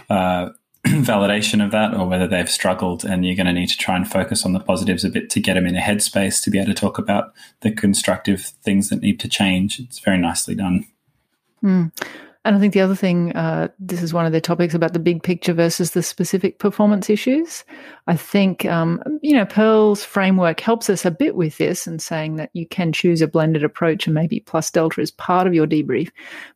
uh, 0.08 0.50
validation 0.86 1.62
of 1.62 1.72
that, 1.72 1.92
or 1.92 2.06
whether 2.06 2.28
they've 2.28 2.48
struggled, 2.48 3.04
and 3.04 3.26
you're 3.26 3.34
going 3.34 3.48
to 3.48 3.52
need 3.52 3.68
to 3.68 3.76
try 3.76 3.96
and 3.96 4.08
focus 4.08 4.46
on 4.46 4.52
the 4.52 4.60
positives 4.60 5.04
a 5.04 5.10
bit 5.10 5.28
to 5.28 5.40
get 5.40 5.54
them 5.54 5.66
in 5.66 5.74
a 5.74 5.80
headspace 5.80 6.40
to 6.44 6.52
be 6.52 6.58
able 6.58 6.72
to 6.72 6.80
talk 6.80 6.98
about 6.98 7.34
the 7.62 7.72
constructive 7.72 8.42
things 8.62 8.90
that 8.90 9.02
need 9.02 9.18
to 9.18 9.28
change. 9.28 9.80
It's 9.80 9.98
very 9.98 10.18
nicely 10.18 10.54
done. 10.54 10.86
Mm. 11.64 11.90
And 12.46 12.54
I 12.54 12.60
think 12.60 12.74
the 12.74 12.80
other 12.80 12.94
thing, 12.94 13.34
uh, 13.34 13.66
this 13.80 14.02
is 14.02 14.14
one 14.14 14.24
of 14.24 14.30
the 14.30 14.40
topics 14.40 14.72
about 14.72 14.92
the 14.92 15.00
big 15.00 15.24
picture 15.24 15.52
versus 15.52 15.90
the 15.90 16.02
specific 16.02 16.60
performance 16.60 17.10
issues. 17.10 17.64
I 18.06 18.14
think, 18.14 18.64
um, 18.66 19.02
you 19.20 19.34
know, 19.34 19.44
PEARLS 19.44 20.04
framework 20.04 20.60
helps 20.60 20.88
us 20.88 21.04
a 21.04 21.10
bit 21.10 21.34
with 21.34 21.58
this 21.58 21.88
and 21.88 22.00
saying 22.00 22.36
that 22.36 22.50
you 22.52 22.64
can 22.64 22.92
choose 22.92 23.20
a 23.20 23.26
blended 23.26 23.64
approach 23.64 24.06
and 24.06 24.14
maybe 24.14 24.38
plus 24.38 24.70
delta 24.70 25.00
is 25.00 25.10
part 25.10 25.48
of 25.48 25.54
your 25.54 25.66
debrief. 25.66 26.10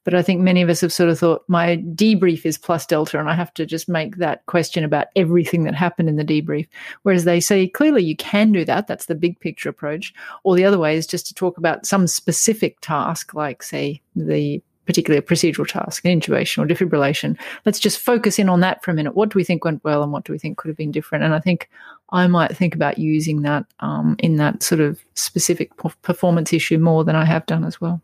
But 0.04 0.14
I 0.14 0.22
think 0.22 0.40
many 0.40 0.62
of 0.62 0.68
us 0.68 0.80
have 0.82 0.92
sort 0.92 1.10
of 1.10 1.18
thought 1.18 1.42
my 1.48 1.78
debrief 1.78 2.46
is 2.46 2.56
plus 2.56 2.86
delta 2.86 3.18
and 3.18 3.28
I 3.28 3.34
have 3.34 3.52
to 3.54 3.66
just 3.66 3.88
make 3.88 4.18
that 4.18 4.46
question 4.46 4.84
about 4.84 5.08
everything 5.16 5.64
that 5.64 5.74
happened 5.74 6.08
in 6.08 6.14
the 6.14 6.24
debrief. 6.24 6.68
Whereas 7.02 7.24
they 7.24 7.40
say 7.40 7.66
clearly 7.66 8.04
you 8.04 8.14
can 8.14 8.52
do 8.52 8.64
that. 8.64 8.86
That's 8.86 9.06
the 9.06 9.16
big 9.16 9.40
picture 9.40 9.68
approach. 9.68 10.14
Or 10.44 10.54
the 10.54 10.66
other 10.66 10.78
way 10.78 10.96
is 10.96 11.08
just 11.08 11.26
to 11.26 11.34
talk 11.34 11.58
about 11.58 11.84
some 11.84 12.06
specific 12.06 12.80
task, 12.80 13.34
like, 13.34 13.64
say, 13.64 14.02
the 14.14 14.62
particularly 14.90 15.20
a 15.20 15.22
procedural 15.22 15.68
task, 15.68 16.04
an 16.04 16.20
intubation 16.20 16.58
or 16.58 16.66
defibrillation. 16.66 17.38
Let's 17.64 17.78
just 17.78 18.00
focus 18.00 18.40
in 18.40 18.48
on 18.48 18.58
that 18.58 18.82
for 18.82 18.90
a 18.90 18.94
minute. 18.94 19.14
What 19.14 19.28
do 19.28 19.38
we 19.38 19.44
think 19.44 19.64
went 19.64 19.84
well 19.84 20.02
and 20.02 20.10
what 20.10 20.24
do 20.24 20.32
we 20.32 20.38
think 20.38 20.58
could 20.58 20.66
have 20.66 20.76
been 20.76 20.90
different? 20.90 21.22
And 21.22 21.32
I 21.32 21.38
think 21.38 21.70
I 22.10 22.26
might 22.26 22.56
think 22.56 22.74
about 22.74 22.98
using 22.98 23.42
that 23.42 23.66
um, 23.78 24.16
in 24.18 24.34
that 24.38 24.64
sort 24.64 24.80
of 24.80 25.00
specific 25.14 25.70
performance 26.02 26.52
issue 26.52 26.76
more 26.78 27.04
than 27.04 27.14
I 27.14 27.24
have 27.24 27.46
done 27.46 27.62
as 27.62 27.80
well. 27.80 28.02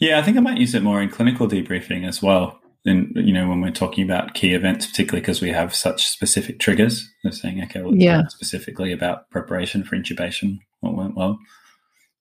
Yeah, 0.00 0.18
I 0.18 0.22
think 0.22 0.36
I 0.36 0.40
might 0.40 0.58
use 0.58 0.74
it 0.74 0.82
more 0.82 1.00
in 1.00 1.08
clinical 1.08 1.46
debriefing 1.46 2.04
as 2.04 2.20
well. 2.20 2.58
And 2.84 3.12
you 3.14 3.32
know, 3.32 3.48
when 3.48 3.60
we're 3.60 3.70
talking 3.70 4.02
about 4.02 4.34
key 4.34 4.54
events, 4.54 4.86
particularly 4.86 5.20
because 5.20 5.40
we 5.40 5.50
have 5.50 5.72
such 5.72 6.04
specific 6.04 6.58
triggers, 6.58 7.08
they're 7.22 7.30
saying, 7.30 7.62
okay, 7.62 7.80
well, 7.80 7.94
yeah. 7.94 8.26
specifically 8.26 8.90
about 8.90 9.30
preparation 9.30 9.84
for 9.84 9.94
intubation, 9.94 10.58
what 10.80 10.96
went 10.96 11.14
well. 11.14 11.38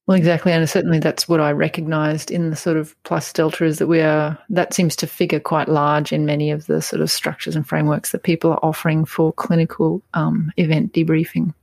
Well, 0.07 0.17
exactly. 0.17 0.53
And 0.53 0.67
certainly 0.69 0.99
that's 0.99 1.27
what 1.27 1.41
I 1.41 1.51
recognized 1.51 2.31
in 2.31 2.49
the 2.49 2.55
sort 2.55 2.77
of 2.77 2.95
plus 3.03 3.33
delta 3.33 3.65
is 3.65 3.77
that 3.79 3.87
we 3.87 3.99
are, 3.99 4.37
that 4.49 4.73
seems 4.73 4.95
to 4.97 5.07
figure 5.07 5.41
quite 5.41 5.67
large 5.67 6.13
in 6.13 6.25
many 6.25 6.49
of 6.49 6.65
the 6.67 6.81
sort 6.81 7.01
of 7.01 7.11
structures 7.11 7.57
and 7.57 7.67
frameworks 7.67 8.11
that 8.11 8.23
people 8.23 8.51
are 8.51 8.63
offering 8.63 9.03
for 9.03 9.33
clinical 9.33 10.01
um, 10.13 10.51
event 10.55 10.93
debriefing. 10.93 11.53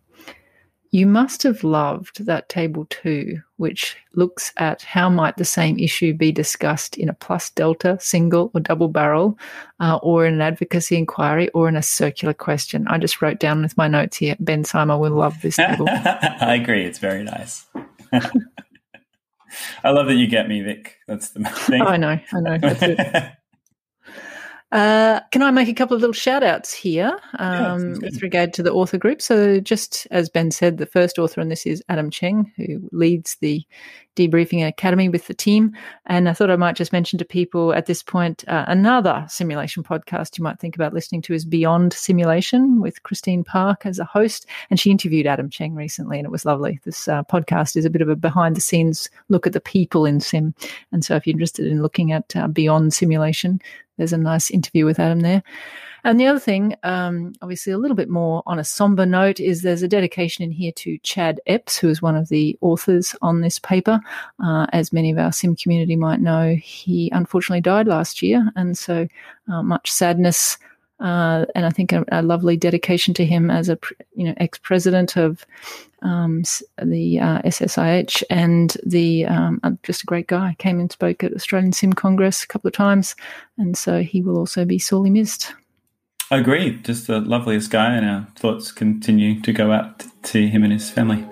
You 0.90 1.06
must 1.06 1.42
have 1.42 1.64
loved 1.64 2.24
that 2.26 2.48
table 2.48 2.86
two, 2.88 3.40
which 3.56 3.96
looks 4.12 4.52
at 4.58 4.82
how 4.82 5.08
might 5.08 5.38
the 5.38 5.44
same 5.44 5.76
issue 5.76 6.14
be 6.14 6.30
discussed 6.30 6.96
in 6.96 7.08
a 7.08 7.14
plus 7.14 7.50
delta, 7.50 7.96
single 7.98 8.52
or 8.54 8.60
double 8.60 8.86
barrel, 8.86 9.36
uh, 9.80 9.98
or 10.02 10.24
in 10.24 10.34
an 10.34 10.40
advocacy 10.40 10.96
inquiry, 10.96 11.48
or 11.48 11.66
in 11.68 11.74
a 11.74 11.82
circular 11.82 12.32
question. 12.34 12.86
I 12.86 12.98
just 12.98 13.20
wrote 13.20 13.40
down 13.40 13.62
with 13.62 13.76
my 13.76 13.88
notes 13.88 14.18
here. 14.18 14.36
Ben 14.38 14.62
Symon 14.62 15.00
will 15.00 15.10
love 15.10 15.40
this 15.40 15.56
table. 15.56 15.86
I 15.90 16.60
agree. 16.62 16.84
It's 16.84 17.00
very 17.00 17.24
nice. 17.24 17.66
I 19.84 19.90
love 19.90 20.06
that 20.08 20.14
you 20.14 20.26
get 20.26 20.48
me, 20.48 20.62
Vic. 20.62 20.96
That's 21.06 21.30
the 21.30 21.44
thing. 21.44 21.82
I 21.82 21.96
know. 21.96 22.18
I 22.32 22.40
know. 22.40 22.58
That's 22.58 22.82
it. 22.82 23.32
Uh, 24.72 25.20
can 25.30 25.40
I 25.40 25.52
make 25.52 25.68
a 25.68 25.72
couple 25.72 25.94
of 25.94 26.00
little 26.00 26.12
shout 26.12 26.42
outs 26.42 26.74
here 26.74 27.16
um, 27.38 27.92
yeah, 27.92 27.98
with 28.00 28.22
regard 28.22 28.52
to 28.54 28.62
the 28.62 28.72
author 28.72 28.98
group? 28.98 29.22
So, 29.22 29.60
just 29.60 30.08
as 30.10 30.28
Ben 30.28 30.50
said, 30.50 30.78
the 30.78 30.86
first 30.86 31.16
author 31.16 31.40
on 31.40 31.46
this 31.46 31.64
is 31.64 31.80
Adam 31.88 32.10
Cheng, 32.10 32.52
who 32.56 32.88
leads 32.90 33.36
the 33.40 33.64
Debriefing 34.16 34.66
Academy 34.66 35.08
with 35.08 35.26
the 35.26 35.34
team. 35.34 35.72
And 36.06 36.28
I 36.28 36.32
thought 36.32 36.50
I 36.50 36.56
might 36.56 36.76
just 36.76 36.92
mention 36.92 37.18
to 37.18 37.24
people 37.24 37.72
at 37.72 37.86
this 37.86 38.02
point 38.02 38.44
uh, 38.48 38.64
another 38.68 39.24
simulation 39.28 39.82
podcast 39.82 40.38
you 40.38 40.44
might 40.44 40.58
think 40.58 40.74
about 40.74 40.94
listening 40.94 41.22
to 41.22 41.34
is 41.34 41.44
Beyond 41.44 41.92
Simulation 41.92 42.80
with 42.80 43.02
Christine 43.02 43.44
Park 43.44 43.86
as 43.86 43.98
a 43.98 44.04
host. 44.04 44.46
And 44.70 44.78
she 44.78 44.90
interviewed 44.90 45.26
Adam 45.26 45.50
Cheng 45.50 45.74
recently, 45.74 46.18
and 46.18 46.26
it 46.26 46.30
was 46.30 46.44
lovely. 46.44 46.80
This 46.84 47.08
uh, 47.08 47.22
podcast 47.24 47.76
is 47.76 47.84
a 47.84 47.90
bit 47.90 48.02
of 48.02 48.08
a 48.08 48.16
behind 48.16 48.56
the 48.56 48.60
scenes 48.60 49.08
look 49.28 49.46
at 49.46 49.52
the 49.52 49.60
people 49.60 50.06
in 50.06 50.20
sim. 50.20 50.54
And 50.92 51.04
so, 51.04 51.16
if 51.16 51.26
you're 51.26 51.32
interested 51.32 51.66
in 51.66 51.82
looking 51.82 52.12
at 52.12 52.34
uh, 52.36 52.48
Beyond 52.48 52.94
Simulation, 52.94 53.60
there's 53.96 54.12
a 54.12 54.18
nice 54.18 54.50
interview 54.50 54.84
with 54.84 54.98
Adam 54.98 55.20
there. 55.20 55.42
And 56.04 56.20
the 56.20 56.26
other 56.26 56.38
thing, 56.38 56.76
um, 56.82 57.32
obviously 57.40 57.72
a 57.72 57.78
little 57.78 57.96
bit 57.96 58.10
more 58.10 58.42
on 58.44 58.58
a 58.58 58.64
somber 58.64 59.06
note, 59.06 59.40
is 59.40 59.62
there's 59.62 59.82
a 59.82 59.88
dedication 59.88 60.44
in 60.44 60.50
here 60.50 60.72
to 60.72 60.98
Chad 60.98 61.40
Epps, 61.46 61.78
who 61.78 61.88
is 61.88 62.02
one 62.02 62.14
of 62.14 62.28
the 62.28 62.58
authors 62.60 63.16
on 63.22 63.40
this 63.40 63.58
paper. 63.58 63.98
Uh, 64.44 64.66
as 64.74 64.92
many 64.92 65.10
of 65.10 65.18
our 65.18 65.32
sim 65.32 65.56
community 65.56 65.96
might 65.96 66.20
know, 66.20 66.56
he 66.62 67.10
unfortunately 67.12 67.62
died 67.62 67.88
last 67.88 68.20
year, 68.20 68.52
and 68.54 68.76
so 68.76 69.08
uh, 69.50 69.62
much 69.62 69.90
sadness. 69.90 70.58
Uh, 71.00 71.46
and 71.54 71.64
I 71.66 71.70
think 71.70 71.92
a, 71.92 72.04
a, 72.12 72.22
lovely 72.22 72.56
dedication 72.56 73.14
to 73.14 73.26
him 73.26 73.50
as 73.50 73.68
a 73.68 73.76
you 74.14 74.24
know 74.24 74.34
ex 74.36 74.58
president 74.58 75.16
of 75.16 75.44
um, 76.02 76.44
the 76.80 77.18
uh, 77.18 77.42
SSIH 77.42 78.22
and 78.30 78.76
the 78.86 79.24
um, 79.26 79.60
just 79.82 80.02
a 80.02 80.06
great 80.06 80.28
guy. 80.28 80.54
Came 80.58 80.78
and 80.80 80.92
spoke 80.92 81.24
at 81.24 81.34
Australian 81.34 81.72
Sim 81.72 81.94
Congress 81.94 82.44
a 82.44 82.46
couple 82.46 82.68
of 82.68 82.74
times, 82.74 83.16
and 83.56 83.76
so 83.76 84.02
he 84.02 84.20
will 84.20 84.36
also 84.36 84.64
be 84.64 84.78
sorely 84.78 85.10
missed. 85.10 85.54
I 86.30 86.38
agree. 86.38 86.78
Just 86.82 87.06
the 87.06 87.20
loveliest 87.20 87.70
guy, 87.70 87.94
and 87.94 88.06
our 88.06 88.26
thoughts 88.36 88.72
continue 88.72 89.40
to 89.42 89.52
go 89.52 89.70
out 89.70 90.04
to 90.24 90.48
him 90.48 90.64
and 90.64 90.72
his 90.72 90.90
family. 90.90 91.24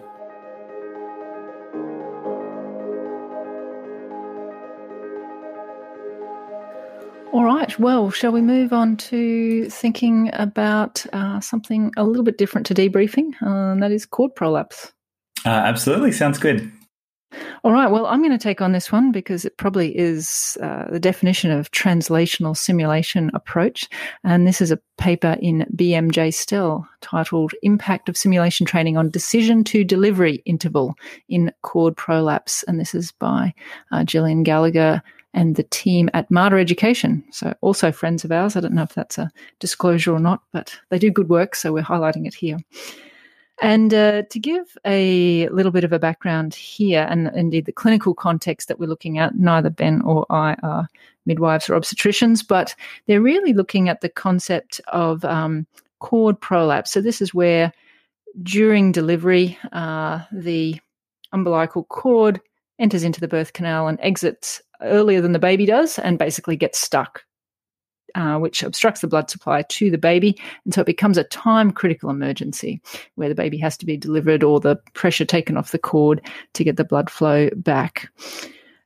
All 7.32 7.44
right. 7.44 7.76
Well, 7.78 8.10
shall 8.10 8.32
we 8.32 8.42
move 8.42 8.74
on 8.74 8.98
to 8.98 9.68
thinking 9.70 10.28
about 10.34 11.06
uh, 11.14 11.40
something 11.40 11.90
a 11.96 12.04
little 12.04 12.24
bit 12.24 12.36
different 12.36 12.66
to 12.66 12.74
debriefing? 12.74 13.32
Uh, 13.40 13.72
and 13.72 13.82
that 13.82 13.90
is 13.90 14.04
cord 14.04 14.34
prolapse. 14.34 14.92
Uh, 15.46 15.48
absolutely. 15.48 16.12
Sounds 16.12 16.38
good. 16.38 16.70
All 17.64 17.72
right. 17.72 17.90
Well, 17.90 18.06
I'm 18.06 18.20
going 18.20 18.36
to 18.36 18.42
take 18.42 18.60
on 18.60 18.72
this 18.72 18.90
one 18.90 19.12
because 19.12 19.44
it 19.44 19.56
probably 19.56 19.96
is 19.96 20.56
uh, 20.62 20.90
the 20.90 21.00
definition 21.00 21.50
of 21.50 21.70
translational 21.70 22.56
simulation 22.56 23.30
approach. 23.34 23.88
And 24.24 24.46
this 24.46 24.60
is 24.60 24.70
a 24.70 24.80
paper 24.98 25.36
in 25.40 25.66
BMJ 25.74 26.34
STEL 26.34 26.86
titled 27.00 27.52
Impact 27.62 28.08
of 28.08 28.16
Simulation 28.16 28.66
Training 28.66 28.96
on 28.96 29.10
Decision 29.10 29.64
to 29.64 29.84
Delivery 29.84 30.42
Interval 30.44 30.94
in 31.28 31.52
Cord 31.62 31.96
Prolapse. 31.96 32.62
And 32.64 32.78
this 32.78 32.94
is 32.94 33.12
by 33.12 33.54
uh, 33.90 34.04
Gillian 34.04 34.42
Gallagher 34.42 35.02
and 35.34 35.56
the 35.56 35.62
team 35.64 36.10
at 36.14 36.30
Mater 36.30 36.58
Education. 36.58 37.24
So, 37.30 37.54
also 37.60 37.90
friends 37.90 38.24
of 38.24 38.32
ours. 38.32 38.56
I 38.56 38.60
don't 38.60 38.74
know 38.74 38.82
if 38.82 38.94
that's 38.94 39.18
a 39.18 39.30
disclosure 39.60 40.12
or 40.12 40.20
not, 40.20 40.42
but 40.52 40.78
they 40.90 40.98
do 40.98 41.10
good 41.10 41.28
work. 41.28 41.54
So, 41.54 41.72
we're 41.72 41.82
highlighting 41.82 42.26
it 42.26 42.34
here. 42.34 42.58
And 43.60 43.94
uh, 43.94 44.22
to 44.30 44.38
give 44.38 44.76
a 44.84 45.48
little 45.48 45.70
bit 45.70 45.84
of 45.84 45.92
a 45.92 45.98
background 45.98 46.54
here, 46.54 47.06
and 47.08 47.30
indeed 47.34 47.66
the 47.66 47.72
clinical 47.72 48.14
context 48.14 48.68
that 48.68 48.78
we're 48.78 48.88
looking 48.88 49.18
at, 49.18 49.36
neither 49.36 49.70
Ben 49.70 50.00
or 50.02 50.26
I 50.30 50.54
are 50.62 50.88
midwives 51.26 51.68
or 51.68 51.74
obstetricians, 51.74 52.46
but 52.46 52.74
they're 53.06 53.20
really 53.20 53.52
looking 53.52 53.88
at 53.88 54.00
the 54.00 54.08
concept 54.08 54.80
of 54.88 55.24
um, 55.24 55.66
cord 56.00 56.40
prolapse. 56.40 56.90
So, 56.90 57.00
this 57.00 57.20
is 57.20 57.34
where 57.34 57.72
during 58.42 58.90
delivery, 58.90 59.58
uh, 59.72 60.22
the 60.32 60.80
umbilical 61.32 61.84
cord 61.84 62.40
enters 62.78 63.04
into 63.04 63.20
the 63.20 63.28
birth 63.28 63.52
canal 63.52 63.86
and 63.86 63.98
exits 64.02 64.60
earlier 64.80 65.20
than 65.20 65.32
the 65.32 65.38
baby 65.38 65.66
does 65.66 65.98
and 65.98 66.18
basically 66.18 66.56
gets 66.56 66.78
stuck, 66.78 67.24
uh, 68.14 68.38
which 68.38 68.62
obstructs 68.62 69.00
the 69.00 69.08
blood 69.08 69.30
supply 69.30 69.62
to 69.62 69.90
the 69.90 69.98
baby. 69.98 70.38
And 70.64 70.74
so 70.74 70.80
it 70.80 70.86
becomes 70.86 71.18
a 71.18 71.24
time 71.24 71.70
critical 71.70 72.10
emergency 72.10 72.80
where 73.14 73.28
the 73.28 73.34
baby 73.34 73.58
has 73.58 73.76
to 73.78 73.86
be 73.86 73.96
delivered 73.96 74.42
or 74.42 74.60
the 74.60 74.76
pressure 74.94 75.24
taken 75.24 75.56
off 75.56 75.72
the 75.72 75.78
cord 75.78 76.20
to 76.54 76.64
get 76.64 76.76
the 76.76 76.84
blood 76.84 77.10
flow 77.10 77.50
back. 77.56 78.08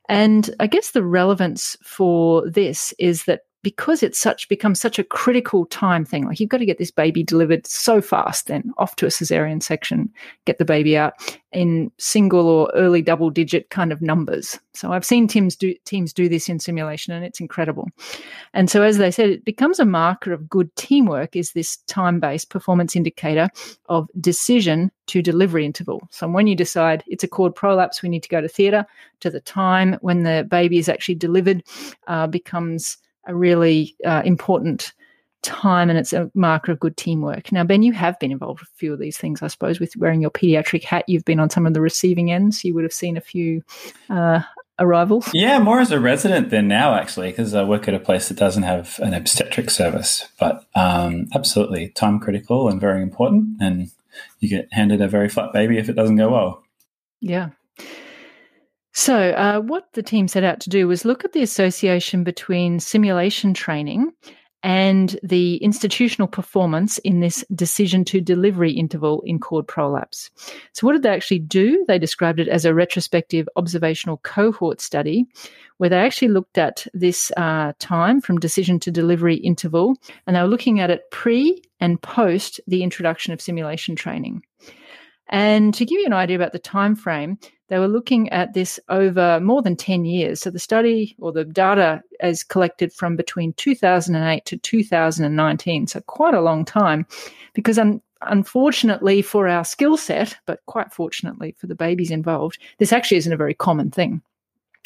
And 0.09 0.49
I 0.59 0.67
guess 0.67 0.91
the 0.91 1.03
relevance 1.03 1.77
for 1.83 2.49
this 2.49 2.93
is 2.97 3.25
that 3.25 3.41
because 3.67 4.01
it's 4.01 4.17
such 4.17 4.47
becomes 4.47 4.79
such 4.79 4.97
a 4.97 5.03
critical 5.03 5.65
time 5.65 6.05
thing 6.05 6.25
like 6.25 6.39
you've 6.39 6.47
got 6.47 6.59
to 6.59 6.65
get 6.65 6.77
this 6.77 6.89
baby 6.89 7.21
delivered 7.21 7.67
so 7.67 7.99
fast 7.99 8.47
then 8.47 8.71
off 8.77 8.95
to 8.95 9.05
a 9.05 9.09
cesarean 9.09 9.61
section 9.61 10.09
get 10.45 10.57
the 10.57 10.63
baby 10.63 10.95
out 10.95 11.15
in 11.51 11.91
single 11.97 12.47
or 12.47 12.71
early 12.75 13.01
double 13.01 13.29
digit 13.29 13.69
kind 13.69 13.91
of 13.91 14.01
numbers. 14.01 14.57
So 14.73 14.93
i've 14.93 15.03
seen 15.03 15.27
teams 15.27 15.53
do 15.57 15.75
teams 15.83 16.13
do 16.13 16.29
this 16.29 16.47
in 16.47 16.59
simulation 16.59 17.13
and 17.13 17.25
it's 17.25 17.41
incredible. 17.41 17.89
And 18.53 18.69
so 18.69 18.83
as 18.83 18.99
they 18.99 19.11
said 19.11 19.31
it 19.31 19.43
becomes 19.43 19.81
a 19.81 19.85
marker 19.85 20.31
of 20.31 20.47
good 20.47 20.73
teamwork 20.77 21.35
is 21.35 21.51
this 21.51 21.75
time 21.87 22.21
based 22.21 22.49
performance 22.49 22.95
indicator 22.95 23.49
of 23.89 24.07
decision 24.21 24.91
to 25.07 25.21
delivery 25.21 25.65
interval. 25.65 26.07
So 26.09 26.29
when 26.29 26.47
you 26.47 26.55
decide 26.55 27.03
it's 27.07 27.25
a 27.25 27.27
cord 27.27 27.53
prolapse 27.53 28.01
we 28.01 28.07
need 28.07 28.23
to 28.23 28.29
go 28.29 28.39
to 28.39 28.47
theatre 28.47 28.85
to 29.19 29.29
the 29.29 29.41
time 29.41 29.97
when 29.99 30.23
the 30.23 30.47
baby 30.49 30.77
is 30.77 30.87
actually 30.87 31.15
delivered 31.15 31.63
uh, 32.07 32.27
becomes 32.27 32.97
a 33.27 33.35
really 33.35 33.95
uh, 34.05 34.21
important 34.25 34.93
time 35.43 35.89
and 35.89 35.97
it's 35.97 36.13
a 36.13 36.31
marker 36.33 36.71
of 36.71 36.79
good 36.79 36.97
teamwork. 36.97 37.51
Now, 37.51 37.63
Ben, 37.63 37.83
you 37.83 37.93
have 37.93 38.19
been 38.19 38.31
involved 38.31 38.59
with 38.59 38.69
a 38.69 38.77
few 38.77 38.93
of 38.93 38.99
these 38.99 39.17
things, 39.17 39.41
I 39.41 39.47
suppose, 39.47 39.79
with 39.79 39.95
wearing 39.95 40.21
your 40.21 40.31
pediatric 40.31 40.83
hat. 40.83 41.05
You've 41.07 41.25
been 41.25 41.39
on 41.39 41.49
some 41.49 41.65
of 41.65 41.73
the 41.73 41.81
receiving 41.81 42.31
ends. 42.31 42.63
You 42.63 42.73
would 42.73 42.83
have 42.83 42.93
seen 42.93 43.17
a 43.17 43.21
few 43.21 43.63
uh, 44.09 44.41
arrivals. 44.79 45.29
Yeah, 45.33 45.59
more 45.59 45.79
as 45.79 45.91
a 45.91 45.99
resident 45.99 46.49
than 46.49 46.67
now, 46.67 46.95
actually, 46.95 47.29
because 47.29 47.53
I 47.53 47.63
work 47.63 47.87
at 47.87 47.93
a 47.93 47.99
place 47.99 48.27
that 48.27 48.37
doesn't 48.37 48.63
have 48.63 48.99
an 48.99 49.13
obstetric 49.13 49.69
service. 49.69 50.27
But 50.39 50.65
um, 50.75 51.27
absolutely, 51.33 51.89
time 51.89 52.19
critical 52.19 52.67
and 52.69 52.81
very 52.81 53.01
important. 53.01 53.61
And 53.61 53.91
you 54.39 54.49
get 54.49 54.67
handed 54.71 55.01
a 55.01 55.07
very 55.07 55.29
flat 55.29 55.53
baby 55.53 55.77
if 55.77 55.89
it 55.89 55.95
doesn't 55.95 56.15
go 56.15 56.29
well. 56.29 56.63
Yeah. 57.21 57.49
So, 58.97 59.29
uh, 59.29 59.59
what 59.59 59.93
the 59.93 60.01
team 60.01 60.27
set 60.27 60.43
out 60.43 60.59
to 60.61 60.71
do 60.71 60.87
was 60.87 61.05
look 61.05 61.23
at 61.23 61.33
the 61.33 61.43
association 61.43 62.23
between 62.23 62.79
simulation 62.79 63.53
training 63.53 64.11
and 64.63 65.19
the 65.21 65.57
institutional 65.57 66.27
performance 66.27 66.97
in 66.97 67.19
this 67.19 67.45
decision 67.53 68.03
to 68.05 68.19
delivery 68.19 68.71
interval 68.71 69.21
in 69.23 69.39
cord 69.39 69.67
prolapse. 69.67 70.31
So, 70.73 70.87
what 70.87 70.93
did 70.93 71.03
they 71.03 71.11
actually 71.11 71.37
do? 71.37 71.85
They 71.87 71.99
described 71.99 72.39
it 72.39 72.47
as 72.47 72.65
a 72.65 72.73
retrospective 72.73 73.47
observational 73.55 74.17
cohort 74.23 74.81
study 74.81 75.27
where 75.77 75.91
they 75.91 75.99
actually 75.99 76.29
looked 76.29 76.57
at 76.57 76.87
this 76.95 77.31
uh, 77.37 77.73
time 77.77 78.19
from 78.19 78.39
decision 78.39 78.79
to 78.79 78.89
delivery 78.89 79.35
interval 79.35 79.95
and 80.25 80.35
they 80.35 80.41
were 80.41 80.47
looking 80.47 80.79
at 80.79 80.89
it 80.89 81.01
pre 81.11 81.61
and 81.79 82.01
post 82.01 82.59
the 82.65 82.81
introduction 82.81 83.31
of 83.31 83.41
simulation 83.41 83.95
training. 83.95 84.41
And 85.29 85.73
to 85.75 85.85
give 85.85 85.99
you 85.99 86.05
an 86.05 86.13
idea 86.13 86.37
about 86.37 86.53
the 86.53 86.59
time 86.59 86.95
frame, 86.95 87.37
they 87.67 87.79
were 87.79 87.87
looking 87.87 88.29
at 88.29 88.53
this 88.53 88.79
over 88.89 89.39
more 89.39 89.61
than 89.61 89.75
10 89.75 90.05
years. 90.05 90.41
So 90.41 90.49
the 90.49 90.59
study 90.59 91.15
or 91.19 91.31
the 91.31 91.43
data 91.43 92.01
is 92.21 92.43
collected 92.43 92.93
from 92.93 93.15
between 93.15 93.53
2008 93.53 94.45
to 94.45 94.57
2019. 94.57 95.87
So 95.87 96.01
quite 96.01 96.33
a 96.33 96.41
long 96.41 96.65
time 96.65 97.05
because 97.53 97.77
un- 97.77 98.01
unfortunately 98.21 99.21
for 99.21 99.47
our 99.47 99.65
skill 99.65 99.97
set, 99.97 100.37
but 100.45 100.65
quite 100.65 100.93
fortunately 100.93 101.55
for 101.57 101.67
the 101.67 101.75
babies 101.75 102.11
involved, 102.11 102.59
this 102.77 102.93
actually 102.93 103.17
isn't 103.17 103.33
a 103.33 103.37
very 103.37 103.53
common 103.53 103.91
thing. 103.91 104.21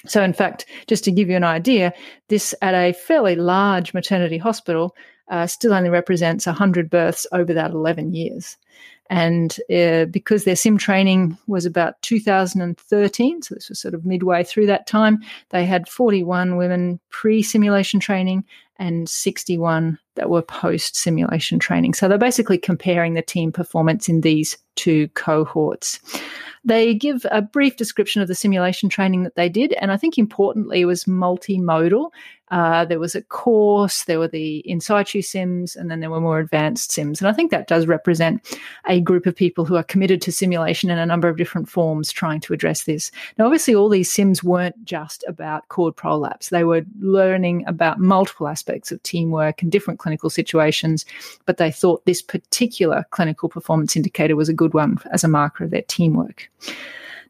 So, 0.07 0.23
in 0.23 0.33
fact, 0.33 0.65
just 0.88 1.03
to 1.03 1.11
give 1.11 1.29
you 1.29 1.35
an 1.35 1.43
idea, 1.43 1.93
this 2.27 2.55
at 2.61 2.73
a 2.73 2.93
fairly 2.93 3.35
large 3.35 3.93
maternity 3.93 4.39
hospital 4.39 4.95
uh, 5.29 5.45
still 5.47 5.73
only 5.73 5.89
represents 5.89 6.45
100 6.45 6.89
births 6.89 7.27
over 7.31 7.53
that 7.53 7.71
11 7.71 8.13
years. 8.13 8.57
And 9.12 9.58
uh, 9.70 10.06
because 10.06 10.46
their 10.46 10.56
sim 10.56 10.77
training 10.77 11.38
was 11.46 11.65
about 11.65 12.01
2013, 12.01 13.41
so 13.41 13.53
this 13.53 13.68
was 13.68 13.77
sort 13.77 13.94
of 13.94 14.06
midway 14.06 14.41
through 14.41 14.68
that 14.68 14.88
time, 14.88 15.20
they 15.50 15.65
had 15.65 15.89
41 15.89 16.56
women 16.56 16.98
pre 17.10 17.44
simulation 17.44 18.00
training 18.00 18.46
and 18.77 19.10
61 19.10 20.00
that 20.15 20.30
were 20.30 20.41
post 20.41 20.96
simulation 20.96 21.60
training. 21.60 21.94
So 21.94 22.08
they're 22.08 22.18
basically 22.18 22.58
comparing 22.58 23.13
the 23.13 23.22
team 23.22 23.51
performance 23.51 24.08
in 24.08 24.22
these 24.22 24.58
two 24.75 25.10
cohorts. 25.10 26.00
They 26.63 26.94
give 26.94 27.25
a 27.32 27.41
brief 27.41 27.75
description 27.75 28.22
of 28.22 28.30
the 28.30 28.36
simulation 28.36 28.88
training 28.88 29.24
that 29.24 29.36
they 29.36 29.50
did, 29.50 29.74
and 29.74 29.91
I 29.91 29.98
think 29.98 30.18
importantly, 30.18 30.82
it 30.82 30.86
was 30.86 31.03
multimodal. 31.03 32.12
Uh, 32.51 32.86
there 32.86 33.00
was 33.00 33.15
a 33.15 33.22
course, 33.24 34.03
there 34.03 34.20
were 34.20 34.27
the 34.27 34.58
in 34.60 34.79
situ 34.79 35.22
sims, 35.22 35.75
and 35.75 35.89
then 35.89 36.01
there 36.01 36.10
were 36.10 36.22
more 36.22 36.39
advanced 36.39 36.91
sims. 36.91 37.22
And 37.22 37.27
I 37.27 37.34
think 37.34 37.50
that 37.50 37.67
does 37.67 37.88
represent 37.88 38.60
a 38.88 39.00
group 39.00 39.25
of 39.25 39.36
people 39.36 39.65
who 39.65 39.77
are 39.77 39.84
committed 39.84 40.22
to 40.24 40.31
simulation 40.31 40.89
in 40.89 40.98
a 40.98 41.05
number 41.05 41.29
of 41.29 41.38
different 41.38 41.70
forms 41.70 42.12
trying 42.12 42.41
to 42.41 42.53
address 42.53 42.84
this. 42.84 43.12
Now, 43.38 43.46
obviously, 43.46 43.74
all 43.74 43.89
these 43.89 44.12
sims 44.12 44.43
weren't 44.43 44.84
just 44.84 45.24
about 45.27 45.67
cord 45.70 45.96
prolapse, 45.96 46.50
they 46.50 46.65
were 46.65 46.84
learning 47.00 47.63
about 47.67 48.00
multiple 48.00 48.48
aspects 48.48 48.91
of 48.91 49.01
teamwork 49.03 49.62
and 49.62 49.72
different 49.72 50.00
clinical 50.00 50.29
situations, 50.29 51.05
but 51.46 51.58
they 51.58 51.72
thought 51.72 52.05
this 52.05 52.22
particular 52.22 53.05
clinical 53.12 53.48
performance 53.50 53.96
indicator 53.96 54.36
was 54.36 54.50
a 54.50 54.53
good 54.53 54.74
one 54.74 54.98
as 55.12 55.24
a 55.24 55.27
marker 55.27 55.63
of 55.63 55.72
their 55.72 55.84
teamwork. 55.84 56.50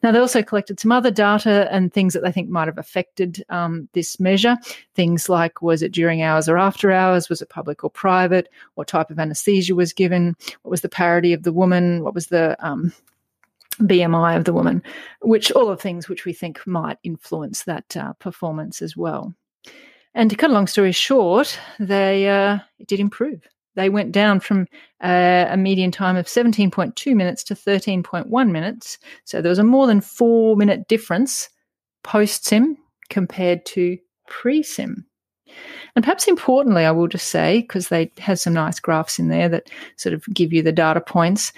Now, 0.03 0.11
they 0.11 0.19
also 0.19 0.41
collected 0.41 0.79
some 0.79 0.91
other 0.91 1.11
data 1.11 1.67
and 1.71 1.93
things 1.93 2.13
that 2.13 2.23
they 2.23 2.31
think 2.31 2.49
might 2.49 2.67
have 2.67 2.77
affected 2.77 3.43
um, 3.49 3.87
this 3.93 4.19
measure. 4.19 4.57
Things 4.95 5.29
like 5.29 5.61
was 5.61 5.81
it 5.81 5.91
during 5.91 6.21
hours 6.21 6.49
or 6.49 6.57
after 6.57 6.91
hours? 6.91 7.29
Was 7.29 7.41
it 7.41 7.49
public 7.49 7.83
or 7.83 7.89
private? 7.89 8.49
What 8.75 8.87
type 8.87 9.11
of 9.11 9.19
anesthesia 9.19 9.75
was 9.75 9.93
given? 9.93 10.35
What 10.63 10.71
was 10.71 10.81
the 10.81 10.89
parity 10.89 11.33
of 11.33 11.43
the 11.43 11.53
woman? 11.53 12.03
What 12.03 12.15
was 12.15 12.27
the 12.27 12.57
um, 12.65 12.91
BMI 13.79 14.37
of 14.37 14.45
the 14.45 14.53
woman? 14.53 14.81
Which 15.21 15.51
all 15.51 15.69
of 15.69 15.79
things 15.79 16.09
which 16.09 16.25
we 16.25 16.33
think 16.33 16.65
might 16.65 16.97
influence 17.03 17.63
that 17.63 17.95
uh, 17.95 18.13
performance 18.13 18.81
as 18.81 18.97
well. 18.97 19.35
And 20.13 20.29
to 20.29 20.35
cut 20.35 20.49
a 20.49 20.53
long 20.53 20.67
story 20.67 20.91
short, 20.91 21.57
they 21.79 22.27
uh, 22.27 22.59
did 22.87 22.99
improve 22.99 23.47
they 23.75 23.89
went 23.89 24.11
down 24.11 24.39
from 24.39 24.67
uh, 25.03 25.45
a 25.49 25.57
median 25.57 25.91
time 25.91 26.15
of 26.15 26.25
17.2 26.25 27.15
minutes 27.15 27.43
to 27.45 27.55
13.1 27.55 28.51
minutes. 28.51 28.97
So 29.25 29.41
there 29.41 29.49
was 29.49 29.59
a 29.59 29.63
more 29.63 29.87
than 29.87 30.01
four 30.01 30.55
minute 30.55 30.87
difference 30.87 31.49
post 32.03 32.45
sim 32.45 32.77
compared 33.09 33.65
to 33.67 33.97
pre 34.27 34.63
sim. 34.63 35.05
And 35.95 36.03
perhaps 36.03 36.27
importantly, 36.27 36.85
I 36.85 36.91
will 36.91 37.07
just 37.07 37.27
say, 37.27 37.61
because 37.61 37.89
they 37.89 38.11
have 38.19 38.39
some 38.39 38.53
nice 38.53 38.79
graphs 38.79 39.19
in 39.19 39.27
there 39.27 39.49
that 39.49 39.69
sort 39.97 40.13
of 40.13 40.23
give 40.33 40.53
you 40.53 40.61
the 40.61 40.71
data 40.71 41.01
points, 41.01 41.51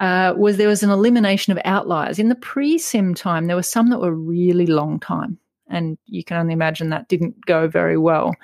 uh, 0.00 0.34
was 0.36 0.56
there 0.58 0.68
was 0.68 0.82
an 0.82 0.90
elimination 0.90 1.52
of 1.52 1.62
outliers. 1.64 2.18
In 2.18 2.28
the 2.28 2.34
pre 2.34 2.78
sim 2.78 3.14
time, 3.14 3.46
there 3.46 3.56
were 3.56 3.62
some 3.62 3.88
that 3.90 4.00
were 4.00 4.14
really 4.14 4.66
long 4.66 5.00
time 5.00 5.38
and 5.68 5.98
you 6.06 6.24
can 6.24 6.36
only 6.36 6.52
imagine 6.52 6.90
that 6.90 7.08
didn't 7.08 7.44
go 7.46 7.68
very 7.68 7.96
well. 7.96 8.34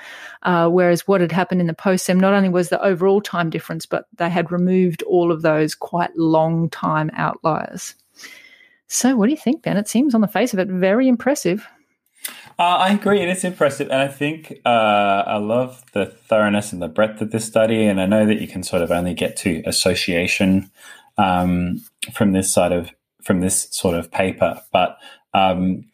Uh, 0.43 0.69
whereas 0.69 1.07
what 1.07 1.21
had 1.21 1.33
happened 1.33 1.61
in 1.61 1.66
the 1.66 1.75
post 1.75 2.07
sim, 2.07 2.19
not 2.19 2.35
only 2.35 2.49
was 2.49 2.69
the 2.69 2.83
overall 2.83 3.21
time 3.21 3.50
difference, 3.50 3.87
but 3.87 4.07
they 4.16 4.28
had 4.28 4.52
removed 4.52 5.02
all 5.04 5.33
of 5.33 5.43
those 5.43 5.75
quite 5.75 6.16
long 6.16 6.71
time 6.71 7.11
outliers. 7.14 7.95
So, 8.87 9.16
what 9.16 9.26
do 9.26 9.33
you 9.33 9.38
think, 9.38 9.62
Ben? 9.62 9.76
It 9.76 9.88
seems 9.88 10.14
on 10.14 10.21
the 10.21 10.28
face 10.28 10.52
of 10.52 10.59
it 10.59 10.69
very 10.69 11.09
impressive. 11.09 11.66
Uh, 12.59 12.62
I 12.62 12.90
agree, 12.90 13.21
it 13.21 13.28
is 13.28 13.45
impressive, 13.45 13.88
and 13.90 14.00
I 14.00 14.09
think 14.09 14.61
uh, 14.64 15.25
I 15.26 15.37
love 15.38 15.85
the 15.93 16.07
thoroughness 16.07 16.73
and 16.73 16.81
the 16.81 16.88
breadth 16.88 17.21
of 17.21 17.33
this 17.33 17.45
study. 17.45 17.87
And 17.87 18.00
I 18.00 18.07
know 18.07 18.26
that 18.26 18.40
you 18.40 18.47
can 18.47 18.62
sort 18.62 18.83
of 18.83 18.90
only 18.90 19.14
get 19.14 19.37
to 19.38 19.62
association 19.66 20.71
um, 21.19 21.83
from 22.12 22.33
this 22.33 22.52
side 22.52 22.73
of 22.73 22.90
from 23.23 23.40
this 23.40 23.69
sort 23.71 23.97
of 23.97 24.11
paper, 24.11 24.61
but 24.73 24.99
um, 25.33 25.87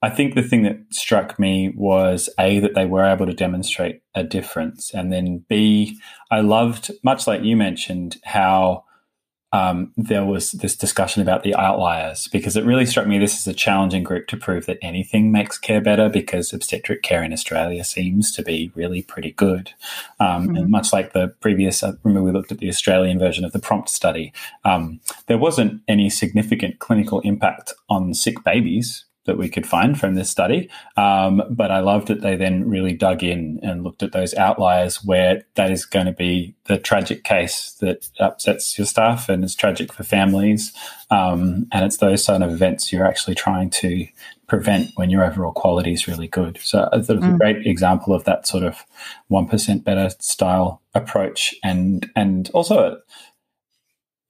I 0.00 0.10
think 0.10 0.34
the 0.34 0.42
thing 0.42 0.62
that 0.62 0.78
struck 0.90 1.38
me 1.38 1.72
was 1.76 2.28
A, 2.38 2.60
that 2.60 2.74
they 2.74 2.86
were 2.86 3.04
able 3.04 3.26
to 3.26 3.34
demonstrate 3.34 4.02
a 4.14 4.22
difference. 4.22 4.92
And 4.94 5.12
then 5.12 5.44
B, 5.48 5.98
I 6.30 6.40
loved, 6.40 6.92
much 7.02 7.26
like 7.26 7.42
you 7.42 7.56
mentioned, 7.56 8.18
how 8.24 8.84
um, 9.52 9.92
there 9.96 10.24
was 10.24 10.52
this 10.52 10.76
discussion 10.76 11.22
about 11.22 11.42
the 11.42 11.54
outliers 11.54 12.28
because 12.28 12.54
it 12.54 12.66
really 12.66 12.84
struck 12.84 13.06
me 13.06 13.18
this 13.18 13.38
is 13.38 13.46
a 13.46 13.54
challenging 13.54 14.02
group 14.02 14.26
to 14.28 14.36
prove 14.36 14.66
that 14.66 14.78
anything 14.82 15.32
makes 15.32 15.56
care 15.56 15.80
better 15.80 16.10
because 16.10 16.52
obstetric 16.52 17.02
care 17.02 17.22
in 17.22 17.32
Australia 17.32 17.82
seems 17.82 18.30
to 18.32 18.42
be 18.42 18.70
really 18.74 19.02
pretty 19.02 19.32
good. 19.32 19.72
Um, 20.20 20.48
mm-hmm. 20.48 20.56
And 20.56 20.68
much 20.68 20.92
like 20.92 21.12
the 21.12 21.28
previous, 21.40 21.82
I 21.82 21.92
remember 22.02 22.22
we 22.22 22.32
looked 22.32 22.52
at 22.52 22.58
the 22.58 22.68
Australian 22.68 23.18
version 23.18 23.44
of 23.44 23.52
the 23.52 23.58
prompt 23.58 23.88
study, 23.88 24.34
um, 24.64 25.00
there 25.26 25.38
wasn't 25.38 25.80
any 25.88 26.10
significant 26.10 26.78
clinical 26.78 27.20
impact 27.20 27.72
on 27.88 28.12
sick 28.12 28.44
babies 28.44 29.06
that 29.28 29.36
we 29.36 29.48
could 29.48 29.66
find 29.66 30.00
from 30.00 30.14
this 30.14 30.30
study. 30.30 30.70
Um, 30.96 31.42
but 31.50 31.70
I 31.70 31.80
loved 31.80 32.08
that 32.08 32.22
they 32.22 32.34
then 32.34 32.66
really 32.66 32.94
dug 32.94 33.22
in 33.22 33.60
and 33.62 33.84
looked 33.84 34.02
at 34.02 34.12
those 34.12 34.32
outliers 34.34 35.04
where 35.04 35.44
that 35.54 35.70
is 35.70 35.84
going 35.84 36.06
to 36.06 36.12
be 36.12 36.54
the 36.64 36.78
tragic 36.78 37.24
case 37.24 37.76
that 37.80 38.08
upsets 38.18 38.78
your 38.78 38.86
staff 38.86 39.28
and 39.28 39.44
is 39.44 39.54
tragic 39.54 39.92
for 39.92 40.02
families. 40.02 40.72
Um, 41.10 41.66
and 41.72 41.84
it's 41.84 41.98
those 41.98 42.24
sort 42.24 42.40
of 42.40 42.50
events 42.50 42.90
you're 42.90 43.06
actually 43.06 43.34
trying 43.34 43.68
to 43.70 44.08
prevent 44.46 44.88
when 44.96 45.10
your 45.10 45.24
overall 45.24 45.52
quality 45.52 45.92
is 45.92 46.08
really 46.08 46.26
good. 46.26 46.58
So 46.62 46.88
I 46.90 47.02
thought 47.02 47.16
it 47.16 47.20
was 47.20 47.24
mm. 47.24 47.34
a 47.34 47.38
great 47.38 47.66
example 47.66 48.14
of 48.14 48.24
that 48.24 48.46
sort 48.46 48.64
of 48.64 48.82
1% 49.30 49.84
better 49.84 50.08
style 50.20 50.80
approach 50.94 51.54
and, 51.62 52.10
and 52.16 52.48
also 52.54 52.78
a, 52.78 52.96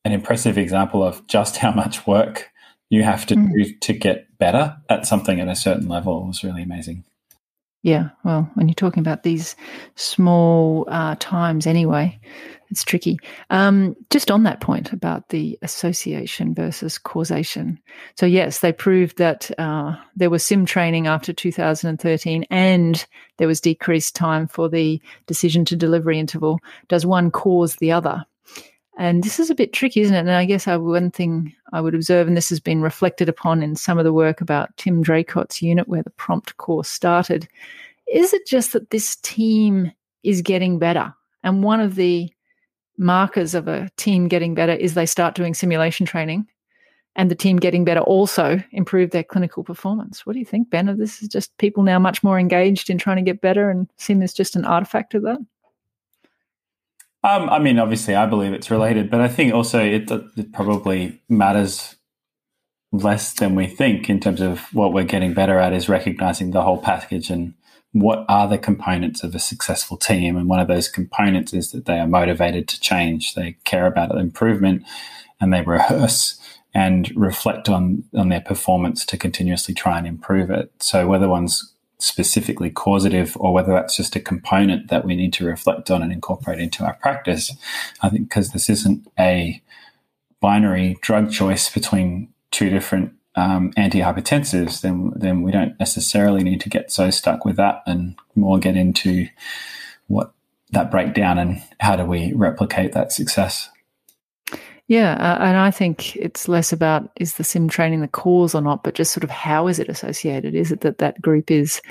an 0.05 0.11
impressive 0.11 0.59
example 0.59 1.05
of 1.05 1.25
just 1.29 1.59
how 1.59 1.71
much 1.71 2.05
work 2.05 2.51
you 2.91 3.03
have 3.03 3.27
to 3.27 3.35
mm. 3.35 3.53
do 3.53 3.75
to 3.81 3.93
get 3.93 4.39
better 4.39 4.77
at 4.89 5.07
something 5.07 5.41
at 5.41 5.49
a 5.49 5.57
certain 5.57 5.89
level 5.89 6.27
was 6.27 6.45
really 6.45 6.63
amazing. 6.63 7.05
Yeah, 7.83 8.11
well, 8.25 8.51
when 8.55 8.67
you're 8.67 8.75
talking 8.75 9.01
about 9.01 9.23
these 9.23 9.55
small 9.95 10.85
uh, 10.89 11.15
times 11.21 11.65
anyway, 11.67 12.19
it's 12.71 12.83
tricky. 12.83 13.19
Um, 13.51 13.95
just 14.11 14.31
on 14.31 14.43
that 14.43 14.61
point 14.61 14.93
about 14.93 15.29
the 15.29 15.59
association 15.63 16.55
versus 16.55 16.99
causation. 16.99 17.79
So, 18.17 18.27
yes, 18.27 18.59
they 18.59 18.73
proved 18.73 19.19
that 19.19 19.51
uh, 19.59 19.95
there 20.17 20.29
was 20.29 20.45
sim 20.45 20.67
training 20.67 21.07
after 21.07 21.33
2013 21.33 22.45
and 22.51 23.07
there 23.39 23.49
was 23.49 23.61
decreased 23.61 24.17
time 24.17 24.49
for 24.49 24.69
the 24.69 25.01
decision 25.27 25.65
to 25.67 25.77
delivery 25.77 26.19
interval. 26.19 26.59
Does 26.89 27.07
one 27.07 27.31
cause 27.31 27.77
the 27.77 27.93
other? 27.93 28.25
And 28.99 29.23
this 29.23 29.39
is 29.39 29.49
a 29.49 29.55
bit 29.55 29.73
tricky, 29.73 30.01
isn't 30.01 30.15
it? 30.15 30.19
And 30.19 30.33
I 30.33 30.45
guess 30.45 30.67
I, 30.67 30.77
one 30.77 31.13
thing 31.13 31.55
I 31.73 31.81
would 31.81 31.95
observe, 31.95 32.27
and 32.27 32.37
this 32.37 32.49
has 32.49 32.59
been 32.59 32.83
reflected 32.83 33.29
upon 33.29 33.63
in 33.63 33.77
some 33.77 33.97
of 33.97 34.05
the 34.05 34.13
work 34.13 34.41
about 34.41 34.77
Tim 34.77 35.05
Draycott's 35.05 35.63
unit 35.63 35.87
where 35.87 36.03
the 36.03 36.11
prompt 36.11 36.57
course 36.57 36.89
started, 36.89 37.49
is 38.13 38.35
it 38.35 38.45
just 38.45 38.73
that 38.73 38.91
this 38.91 39.15
team 39.17 39.93
is 40.25 40.43
getting 40.43 40.81
better? 40.81 41.15
And 41.45 41.63
one 41.63 41.81
of 41.81 41.95
the 41.95 42.29
markers 42.99 43.55
of 43.55 43.69
a 43.69 43.89
team 43.97 44.27
getting 44.27 44.57
better 44.57 44.73
is 44.73 44.95
they 44.95 45.07
start 45.07 45.37
doing 45.37 45.55
simulation 45.55 46.05
training 46.05 46.49
and 47.15 47.31
the 47.31 47.37
team 47.37 47.57
getting 47.57 47.85
better 47.85 48.01
also 48.01 48.61
improve 48.73 49.11
their 49.11 49.23
clinical 49.23 49.63
performance. 49.63 50.27
What 50.27 50.33
do 50.33 50.41
you 50.41 50.45
think, 50.45 50.71
Ben? 50.71 50.99
This 50.99 51.23
is 51.23 51.29
just 51.29 51.57
people 51.59 51.85
now 51.85 52.01
much 52.01 52.25
more 52.25 52.39
engaged 52.39 52.91
in 52.91 52.99
trying 52.99 53.17
to 53.17 53.23
get 53.23 53.41
better 53.41 53.71
and 53.71 53.89
sim 53.97 54.23
is 54.23 54.33
just 54.33 54.57
an 54.57 54.65
artifact 54.65 55.15
of 55.15 55.23
that? 55.23 55.39
Um, 57.25 57.51
I 57.51 57.59
mean, 57.59 57.79
obviously, 57.79 58.15
I 58.15 58.27
believe 58.27 58.53
it's 58.53 58.71
related, 58.71 59.11
but 59.11 59.21
I 59.21 59.29
think 59.29 59.53
also 59.53 59.81
it, 59.85 60.11
it 60.11 60.53
probably 60.53 61.21
matters 61.29 61.97
less 62.93 63.35
than 63.35 63.55
we 63.55 63.67
think 63.67 64.09
in 64.09 64.21
terms 64.21 64.41
of 64.41 64.73
what 64.73 64.93
we're 64.93 65.05
getting 65.05 65.35
better 65.35 65.59
at 65.59 65.73
is 65.73 65.89
recognizing 65.89 66.53
the 66.53 66.63
whole 66.63 66.79
package 66.81 67.29
and 67.29 67.55
what 67.93 68.25
are 68.29 68.49
the 68.49 68.59
components 68.59 69.23
of 69.25 69.35
a 69.35 69.39
successful 69.39 69.97
team. 69.97 70.37
And 70.37 70.49
one 70.49 70.61
of 70.61 70.69
those 70.69 70.89
components 70.89 71.53
is 71.53 71.73
that 71.73 71.87
they 71.87 71.99
are 71.99 72.07
motivated 72.07 72.69
to 72.69 72.81
change, 72.81 73.35
they 73.35 73.57
care 73.65 73.87
about 73.87 74.17
improvement, 74.17 74.85
and 75.41 75.53
they 75.53 75.63
rehearse 75.63 76.39
and 76.75 77.11
reflect 77.17 77.69
on 77.69 78.05
on 78.15 78.29
their 78.29 78.41
performance 78.41 79.05
to 79.07 79.17
continuously 79.17 79.75
try 79.75 79.99
and 79.99 80.07
improve 80.07 80.51
it. 80.51 80.71
So 80.81 81.07
whether 81.07 81.29
one's 81.29 81.75
specifically 81.99 82.71
causative 82.71 83.37
or 83.41 83.53
whether 83.53 83.73
that's 83.73 83.97
just 83.97 84.15
a 84.17 84.21
component 84.21 84.89
that 84.89 85.05
we 85.05 85.17
need 85.17 85.33
to 85.33 85.45
reflect 85.45 85.91
on 85.91 86.03
and 86.03 86.13
incorporate 86.13 86.61
into 86.61 86.85
our 86.85 86.95
practice. 86.95 87.51
I 88.03 88.09
think 88.09 88.29
because 88.29 88.53
this 88.53 88.71
isn't 88.71 89.07
a 89.19 89.63
binary 90.41 90.99
drug 91.01 91.31
choice 91.31 91.69
between 91.69 92.29
two 92.51 92.71
different 92.71 93.13
um, 93.35 93.73
antihypertensives, 93.73 94.81
then 94.81 95.13
then 95.15 95.43
we 95.43 95.53
don't 95.53 95.79
necessarily 95.79 96.43
need 96.43 96.61
to 96.63 96.69
get 96.69 96.91
so 96.91 97.11
stuck 97.11 97.45
with 97.45 97.57
that, 97.57 97.83
and 97.87 98.17
more 98.35 98.59
get 98.59 98.77
into 98.77 99.29
what 100.07 100.33
that 100.73 100.91
breakdown 100.91 101.39
and 101.39 101.63
how 101.81 101.97
do 101.97 102.05
we 102.05 102.33
replicate 102.35 102.93
that 102.93 103.13
success. 103.13 103.71
Yeah, 104.89 105.13
uh, 105.17 105.45
and 105.45 105.59
I 105.59 105.71
think 105.71 106.17
it's 106.17 106.49
less 106.49 106.73
about 106.73 107.11
is 107.17 107.35
the 107.35 107.45
sim 107.45 107.69
training 107.69 108.01
the 108.01 108.09
cause 108.09 108.55
or 108.55 108.63
not, 108.63 108.83
but 108.83 108.95
just 108.95 109.13
sort 109.13 109.23
of 109.23 109.29
how 109.29 109.69
is 109.69 109.79
it 109.79 109.91
associated? 109.91 110.55
Is 110.55 110.73
it 110.73 110.81
that 110.81 110.97
that 110.97 111.21
group 111.21 111.51
is 111.51 111.83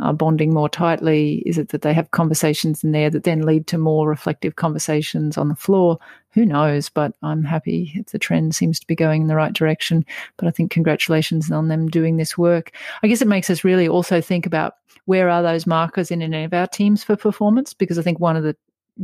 uh, 0.00 0.12
bonding 0.12 0.54
more 0.54 0.68
tightly? 0.68 1.42
Is 1.46 1.58
it 1.58 1.70
that 1.70 1.82
they 1.82 1.92
have 1.92 2.12
conversations 2.12 2.84
in 2.84 2.92
there 2.92 3.10
that 3.10 3.24
then 3.24 3.42
lead 3.42 3.66
to 3.68 3.78
more 3.78 4.08
reflective 4.08 4.54
conversations 4.54 5.36
on 5.36 5.48
the 5.48 5.56
floor? 5.56 5.98
Who 6.30 6.46
knows? 6.46 6.88
But 6.88 7.16
I'm 7.24 7.42
happy 7.42 8.04
the 8.12 8.20
trend 8.20 8.54
seems 8.54 8.78
to 8.78 8.86
be 8.86 8.94
going 8.94 9.22
in 9.22 9.28
the 9.28 9.36
right 9.36 9.52
direction. 9.52 10.04
But 10.36 10.46
I 10.46 10.52
think 10.52 10.70
congratulations 10.70 11.50
on 11.50 11.66
them 11.66 11.88
doing 11.88 12.18
this 12.18 12.38
work. 12.38 12.70
I 13.02 13.08
guess 13.08 13.20
it 13.20 13.26
makes 13.28 13.50
us 13.50 13.64
really 13.64 13.88
also 13.88 14.20
think 14.20 14.46
about 14.46 14.74
where 15.06 15.28
are 15.28 15.42
those 15.42 15.66
markers 15.66 16.12
in 16.12 16.22
any 16.22 16.44
of 16.44 16.54
our 16.54 16.68
teams 16.68 17.02
for 17.02 17.16
performance? 17.16 17.74
Because 17.74 17.98
I 17.98 18.02
think 18.02 18.20
one 18.20 18.36
of 18.36 18.44
the 18.44 18.56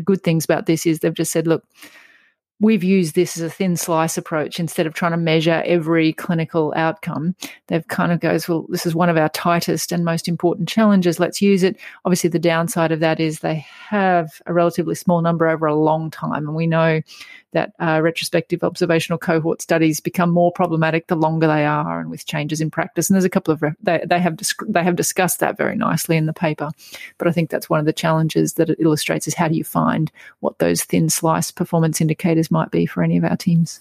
good 0.04 0.22
things 0.22 0.44
about 0.44 0.66
this 0.66 0.86
is 0.86 1.00
they've 1.00 1.12
just 1.12 1.32
said, 1.32 1.48
look, 1.48 1.64
we've 2.60 2.84
used 2.84 3.14
this 3.14 3.36
as 3.36 3.42
a 3.42 3.50
thin 3.50 3.76
slice 3.76 4.18
approach 4.18 4.60
instead 4.60 4.86
of 4.86 4.94
trying 4.94 5.12
to 5.12 5.16
measure 5.16 5.62
every 5.64 6.12
clinical 6.12 6.72
outcome. 6.76 7.34
They've 7.66 7.86
kind 7.88 8.12
of 8.12 8.20
goes, 8.20 8.48
well, 8.48 8.66
this 8.68 8.86
is 8.86 8.94
one 8.94 9.08
of 9.08 9.16
our 9.16 9.30
tightest 9.30 9.92
and 9.92 10.04
most 10.04 10.28
important 10.28 10.68
challenges. 10.68 11.18
Let's 11.18 11.40
use 11.40 11.62
it. 11.62 11.76
Obviously, 12.04 12.30
the 12.30 12.38
downside 12.38 12.92
of 12.92 13.00
that 13.00 13.18
is 13.18 13.40
they 13.40 13.66
have 13.88 14.30
a 14.46 14.52
relatively 14.52 14.94
small 14.94 15.22
number 15.22 15.48
over 15.48 15.66
a 15.66 15.74
long 15.74 16.10
time. 16.10 16.46
And 16.46 16.54
we 16.54 16.66
know 16.66 17.00
that 17.52 17.72
uh, 17.80 18.00
retrospective 18.02 18.62
observational 18.62 19.18
cohort 19.18 19.60
studies 19.60 20.00
become 20.00 20.30
more 20.30 20.52
problematic 20.52 21.08
the 21.08 21.16
longer 21.16 21.46
they 21.46 21.66
are 21.66 22.00
and 22.00 22.10
with 22.10 22.26
changes 22.26 22.60
in 22.60 22.70
practice. 22.70 23.08
And 23.08 23.14
there's 23.14 23.24
a 23.24 23.30
couple 23.30 23.52
of, 23.52 23.62
re- 23.62 23.72
they, 23.82 24.04
they, 24.06 24.20
have, 24.20 24.38
they 24.68 24.84
have 24.84 24.96
discussed 24.96 25.40
that 25.40 25.56
very 25.56 25.74
nicely 25.74 26.16
in 26.16 26.26
the 26.26 26.32
paper. 26.32 26.70
But 27.18 27.26
I 27.26 27.32
think 27.32 27.50
that's 27.50 27.68
one 27.68 27.80
of 27.80 27.86
the 27.86 27.92
challenges 27.92 28.54
that 28.54 28.70
it 28.70 28.78
illustrates 28.80 29.26
is 29.26 29.34
how 29.34 29.48
do 29.48 29.56
you 29.56 29.64
find 29.64 30.12
what 30.40 30.58
those 30.58 30.84
thin 30.84 31.10
slice 31.10 31.50
performance 31.50 32.00
indicators 32.00 32.49
might 32.50 32.70
be 32.70 32.86
for 32.86 33.02
any 33.02 33.16
of 33.16 33.24
our 33.24 33.36
teams. 33.36 33.80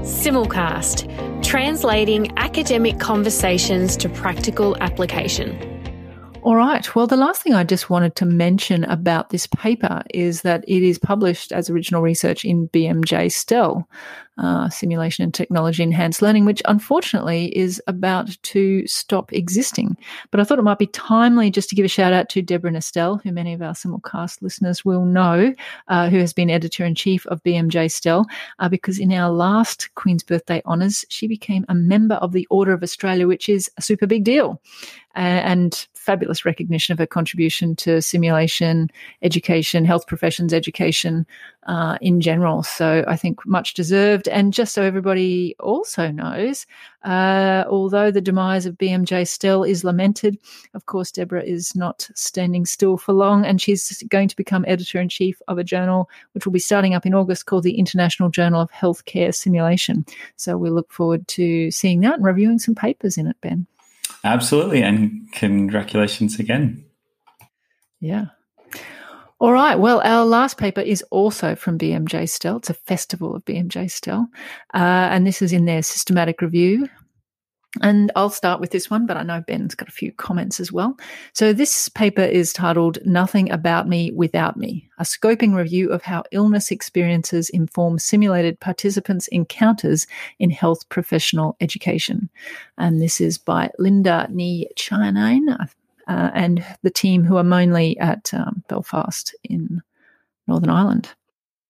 Simulcast, 0.00 1.42
translating 1.42 2.36
academic 2.36 2.98
conversations 3.00 3.96
to 3.96 4.08
practical 4.08 4.76
application. 4.80 5.73
All 6.44 6.56
right. 6.56 6.94
Well, 6.94 7.06
the 7.06 7.16
last 7.16 7.40
thing 7.40 7.54
I 7.54 7.64
just 7.64 7.88
wanted 7.88 8.16
to 8.16 8.26
mention 8.26 8.84
about 8.84 9.30
this 9.30 9.46
paper 9.46 10.02
is 10.12 10.42
that 10.42 10.62
it 10.68 10.82
is 10.82 10.98
published 10.98 11.52
as 11.52 11.70
original 11.70 12.02
research 12.02 12.44
in 12.44 12.68
BMJ 12.68 13.32
STEL, 13.32 13.88
uh, 14.36 14.68
Simulation 14.68 15.24
and 15.24 15.32
Technology 15.32 15.82
Enhanced 15.82 16.20
Learning, 16.20 16.44
which 16.44 16.60
unfortunately 16.66 17.56
is 17.56 17.80
about 17.86 18.36
to 18.42 18.86
stop 18.86 19.32
existing. 19.32 19.96
But 20.30 20.38
I 20.38 20.44
thought 20.44 20.58
it 20.58 20.64
might 20.64 20.78
be 20.78 20.88
timely 20.88 21.50
just 21.50 21.70
to 21.70 21.74
give 21.74 21.86
a 21.86 21.88
shout 21.88 22.12
out 22.12 22.28
to 22.30 22.42
Deborah 22.42 22.72
Nestel, 22.72 23.22
who 23.22 23.32
many 23.32 23.54
of 23.54 23.62
our 23.62 23.72
simulcast 23.72 24.42
listeners 24.42 24.84
will 24.84 25.06
know, 25.06 25.54
uh, 25.88 26.10
who 26.10 26.18
has 26.18 26.34
been 26.34 26.50
editor 26.50 26.84
in 26.84 26.94
chief 26.94 27.26
of 27.28 27.42
BMJ 27.42 27.90
STEL, 27.90 28.26
uh, 28.58 28.68
because 28.68 28.98
in 28.98 29.14
our 29.14 29.30
last 29.30 29.94
Queen's 29.94 30.22
Birthday 30.22 30.60
Honours, 30.66 31.06
she 31.08 31.26
became 31.26 31.64
a 31.70 31.74
member 31.74 32.16
of 32.16 32.32
the 32.32 32.46
Order 32.50 32.74
of 32.74 32.82
Australia, 32.82 33.26
which 33.26 33.48
is 33.48 33.70
a 33.78 33.82
super 33.82 34.06
big 34.06 34.24
deal. 34.24 34.60
and 35.16 35.86
fabulous 36.04 36.44
recognition 36.44 36.92
of 36.92 36.98
her 36.98 37.06
contribution 37.06 37.74
to 37.76 38.02
simulation 38.02 38.90
education, 39.22 39.84
health 39.84 40.06
professions 40.06 40.52
education 40.52 41.26
uh, 41.66 41.96
in 42.00 42.20
general. 42.20 42.62
So 42.62 43.04
I 43.08 43.16
think 43.16 43.44
much 43.46 43.74
deserved. 43.74 44.28
And 44.28 44.52
just 44.52 44.74
so 44.74 44.82
everybody 44.82 45.56
also 45.58 46.10
knows, 46.10 46.66
uh, 47.04 47.64
although 47.68 48.10
the 48.10 48.20
demise 48.20 48.66
of 48.66 48.76
BMJ 48.76 49.26
STEL 49.26 49.64
is 49.64 49.84
lamented, 49.84 50.38
of 50.74 50.86
course, 50.86 51.10
Deborah 51.10 51.42
is 51.42 51.74
not 51.74 52.08
standing 52.14 52.66
still 52.66 52.96
for 52.96 53.12
long, 53.12 53.44
and 53.44 53.60
she's 53.60 54.02
going 54.08 54.28
to 54.28 54.36
become 54.36 54.64
editor 54.68 55.00
in 55.00 55.08
chief 55.08 55.40
of 55.48 55.58
a 55.58 55.64
journal 55.64 56.08
which 56.32 56.44
will 56.44 56.52
be 56.52 56.58
starting 56.58 56.94
up 56.94 57.06
in 57.06 57.14
August 57.14 57.46
called 57.46 57.64
the 57.64 57.78
International 57.78 58.28
Journal 58.28 58.60
of 58.60 58.70
Healthcare 58.70 59.34
Simulation. 59.34 60.04
So 60.36 60.56
we 60.56 60.70
look 60.70 60.92
forward 60.92 61.26
to 61.28 61.70
seeing 61.70 62.00
that 62.00 62.14
and 62.14 62.24
reviewing 62.24 62.58
some 62.58 62.74
papers 62.74 63.16
in 63.16 63.26
it, 63.26 63.36
Ben. 63.40 63.66
Absolutely. 64.24 64.82
And 64.82 65.30
congratulations 65.32 66.40
again. 66.40 66.84
Yeah. 68.00 68.26
All 69.38 69.52
right. 69.52 69.74
Well, 69.74 70.00
our 70.04 70.24
last 70.24 70.56
paper 70.56 70.80
is 70.80 71.04
also 71.10 71.54
from 71.54 71.78
BMJ 71.78 72.28
STEL. 72.28 72.56
It's 72.56 72.70
a 72.70 72.74
festival 72.74 73.36
of 73.36 73.44
BMJ 73.44 73.90
STEL. 73.90 74.26
Uh, 74.72 74.78
and 75.12 75.26
this 75.26 75.42
is 75.42 75.52
in 75.52 75.66
their 75.66 75.82
systematic 75.82 76.40
review 76.40 76.88
and 77.82 78.12
I'll 78.14 78.30
start 78.30 78.60
with 78.60 78.70
this 78.70 78.88
one, 78.88 79.06
but 79.06 79.16
I 79.16 79.22
know 79.22 79.40
Ben's 79.40 79.74
got 79.74 79.88
a 79.88 79.92
few 79.92 80.12
comments 80.12 80.60
as 80.60 80.70
well. 80.70 80.96
So, 81.32 81.52
this 81.52 81.88
paper 81.88 82.22
is 82.22 82.52
titled 82.52 82.98
Nothing 83.04 83.50
About 83.50 83.88
Me 83.88 84.12
Without 84.12 84.56
Me 84.56 84.88
A 84.98 85.02
Scoping 85.02 85.54
Review 85.54 85.90
of 85.90 86.02
How 86.02 86.22
Illness 86.30 86.70
Experiences 86.70 87.50
Inform 87.50 87.98
Simulated 87.98 88.60
Participants' 88.60 89.28
Encounters 89.28 90.06
in 90.38 90.50
Health 90.50 90.88
Professional 90.88 91.56
Education. 91.60 92.30
And 92.78 93.02
this 93.02 93.20
is 93.20 93.38
by 93.38 93.70
Linda 93.78 94.28
Ni 94.30 94.68
Chianine 94.76 95.68
uh, 96.06 96.30
and 96.34 96.64
the 96.82 96.90
team 96.90 97.24
who 97.24 97.36
are 97.36 97.44
mainly 97.44 97.98
at 97.98 98.32
um, 98.32 98.62
Belfast 98.68 99.34
in 99.42 99.82
Northern 100.46 100.70
Ireland. 100.70 101.10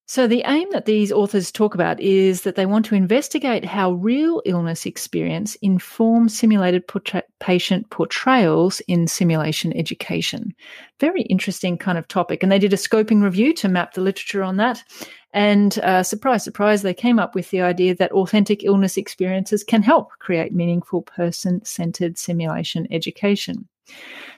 So, 0.07 0.27
the 0.27 0.43
aim 0.47 0.69
that 0.73 0.85
these 0.85 1.11
authors 1.11 1.51
talk 1.51 1.75
about 1.75 1.99
is 1.99 2.43
that 2.43 2.57
they 2.57 2.67
want 2.67 2.85
to 2.87 2.95
investigate 2.95 3.65
how 3.65 3.93
real 3.93 4.43
illness 4.45 4.85
experience 4.85 5.55
informs 5.63 6.39
simulated 6.39 6.87
portra- 6.87 7.23
patient 7.41 7.89
portrayals 7.89 8.81
in 8.87 9.07
simulation 9.07 9.75
education. 9.75 10.55
Very 11.01 11.23
interesting 11.23 11.79
kind 11.79 11.97
of 11.97 12.07
topic. 12.07 12.43
And 12.43 12.53
they 12.53 12.59
did 12.59 12.75
a 12.75 12.77
scoping 12.77 13.23
review 13.23 13.55
to 13.55 13.69
map 13.69 13.95
the 13.95 14.03
literature 14.03 14.43
on 14.43 14.59
that. 14.59 14.85
And 15.33 15.79
uh, 15.79 16.03
surprise, 16.03 16.45
surprise, 16.45 16.83
they 16.83 16.95
came 16.95 17.19
up 17.19 17.35
with 17.35 17.49
the 17.51 17.63
idea 17.63 17.95
that 17.95 18.13
authentic 18.13 18.63
illness 18.63 18.99
experiences 18.99 19.65
can 19.65 19.83
help 19.83 20.11
create 20.19 20.53
meaningful 20.53 21.01
person 21.01 21.65
centered 21.65 22.19
simulation 22.19 22.87
education. 22.91 23.69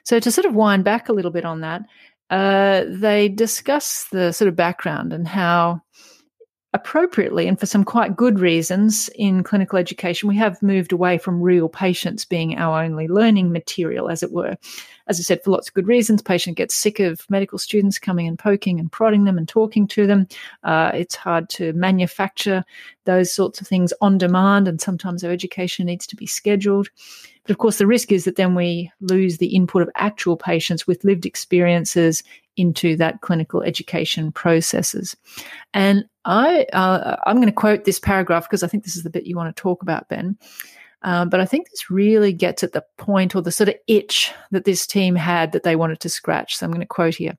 So, 0.05 0.21
to 0.21 0.31
sort 0.31 0.47
of 0.47 0.55
wind 0.55 0.85
back 0.85 1.09
a 1.09 1.13
little 1.13 1.31
bit 1.31 1.45
on 1.45 1.61
that, 1.61 1.83
uh, 2.31 2.85
they 2.89 3.29
discuss 3.29 4.07
the 4.11 4.33
sort 4.33 4.49
of 4.49 4.57
background 4.57 5.13
and 5.13 5.29
how 5.29 5.83
appropriately 6.73 7.47
and 7.47 7.59
for 7.59 7.67
some 7.67 7.85
quite 7.85 8.17
good 8.17 8.39
reasons 8.39 9.09
in 9.15 9.43
clinical 9.43 9.79
education. 9.79 10.29
We 10.29 10.37
have 10.37 10.63
moved 10.63 10.93
away 10.93 11.17
from 11.17 11.41
real 11.41 11.69
patients 11.69 12.25
being 12.25 12.59
our 12.59 12.83
only 12.83 13.09
learning 13.09 13.53
material 13.53 14.11
as 14.11 14.23
it 14.23 14.33
were. 14.33 14.57
As 15.09 15.19
i 15.21 15.23
said 15.23 15.43
for 15.43 15.53
lots 15.53 15.69
of 15.69 15.75
good 15.75 15.87
reasons 15.87 16.21
patient 16.21 16.57
gets 16.57 16.75
sick 16.75 16.99
of 16.99 17.25
medical 17.31 17.59
students 17.59 17.99
coming 17.99 18.27
and 18.27 18.39
poking 18.39 18.81
and 18.81 18.91
prodding 18.91 19.25
them 19.25 19.39
and 19.39 19.49
talking 19.49 19.87
to 19.89 20.07
them. 20.07 20.27
Uh, 20.65 20.91
it's 20.93 21.15
hard 21.15 21.49
to 21.51 21.73
manufacture 21.73 22.65
those 23.05 23.33
sorts 23.33 23.61
of 23.61 23.67
things 23.67 23.93
on 24.01 24.19
demand 24.19 24.69
and 24.69 24.81
sometimes 24.81 25.23
our 25.25 25.31
education 25.31 25.87
needs 25.87 26.07
to 26.09 26.17
be 26.17 26.27
scheduled. 26.27 26.89
But 27.45 27.53
of 27.53 27.59
course, 27.59 27.79
the 27.79 27.87
risk 27.87 28.11
is 28.11 28.25
that 28.25 28.35
then 28.35 28.57
we 28.57 28.91
lose 29.01 29.39
the 29.39 29.55
input 29.55 29.83
of 29.83 29.91
actual 29.95 30.37
patients 30.37 30.87
with 30.87 31.05
lived 31.05 31.25
experiences 31.25 32.25
into 32.57 32.97
that 32.97 33.21
clinical 33.21 33.63
education 33.63 34.33
processes. 34.33 35.17
And 35.75 36.05
I, 36.25 36.67
uh, 36.73 37.17
I'm 37.27 37.37
going 37.37 37.47
to 37.47 37.53
quote 37.53 37.85
this 37.85 38.01
paragraph 38.01 38.45
because 38.45 38.63
I 38.63 38.69
think 38.69 38.85
this 38.85 38.97
is 38.97 39.03
the 39.03 39.11
bit 39.11 39.27
you 39.27 39.37
want 39.37 39.55
to 39.55 39.61
talk 39.61 39.83
about, 39.83 40.09
Ben. 40.09 40.37
Um, 41.03 41.29
but 41.29 41.41
I 41.41 41.45
think 41.45 41.71
this 41.71 41.91
really 41.91 42.33
gets 42.33 42.65
at 42.65 42.73
the 42.73 42.85
point 42.97 43.37
or 43.37 43.43
the 43.43 43.53
sort 43.53 43.69
of 43.69 43.77
itch 43.87 44.33
that 44.51 44.65
this 44.65 44.87
team 44.87 45.15
had 45.15 45.53
that 45.53 45.63
they 45.63 45.77
wanted 45.77 46.01
to 46.01 46.09
scratch. 46.09 46.57
So 46.57 46.67
I'm 46.67 46.73
going 46.73 46.81
to 46.81 46.87
quote 46.87 47.15
here 47.15 47.37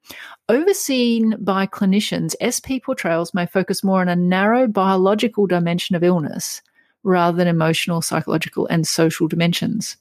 Overseen 0.49 1.43
by 1.43 1.67
clinicians, 1.67 2.36
SP 2.39 2.82
portrayals 2.84 3.34
may 3.34 3.45
focus 3.45 3.84
more 3.84 3.99
on 3.99 4.10
a 4.10 4.15
narrow 4.15 4.67
biological 4.67 5.47
dimension 5.47 5.95
of 5.95 6.03
illness 6.03 6.62
rather 7.03 7.38
than 7.38 7.47
emotional, 7.47 8.01
psychological, 8.01 8.67
and 8.67 8.88
social 8.88 9.27
dimensions. 9.27 9.97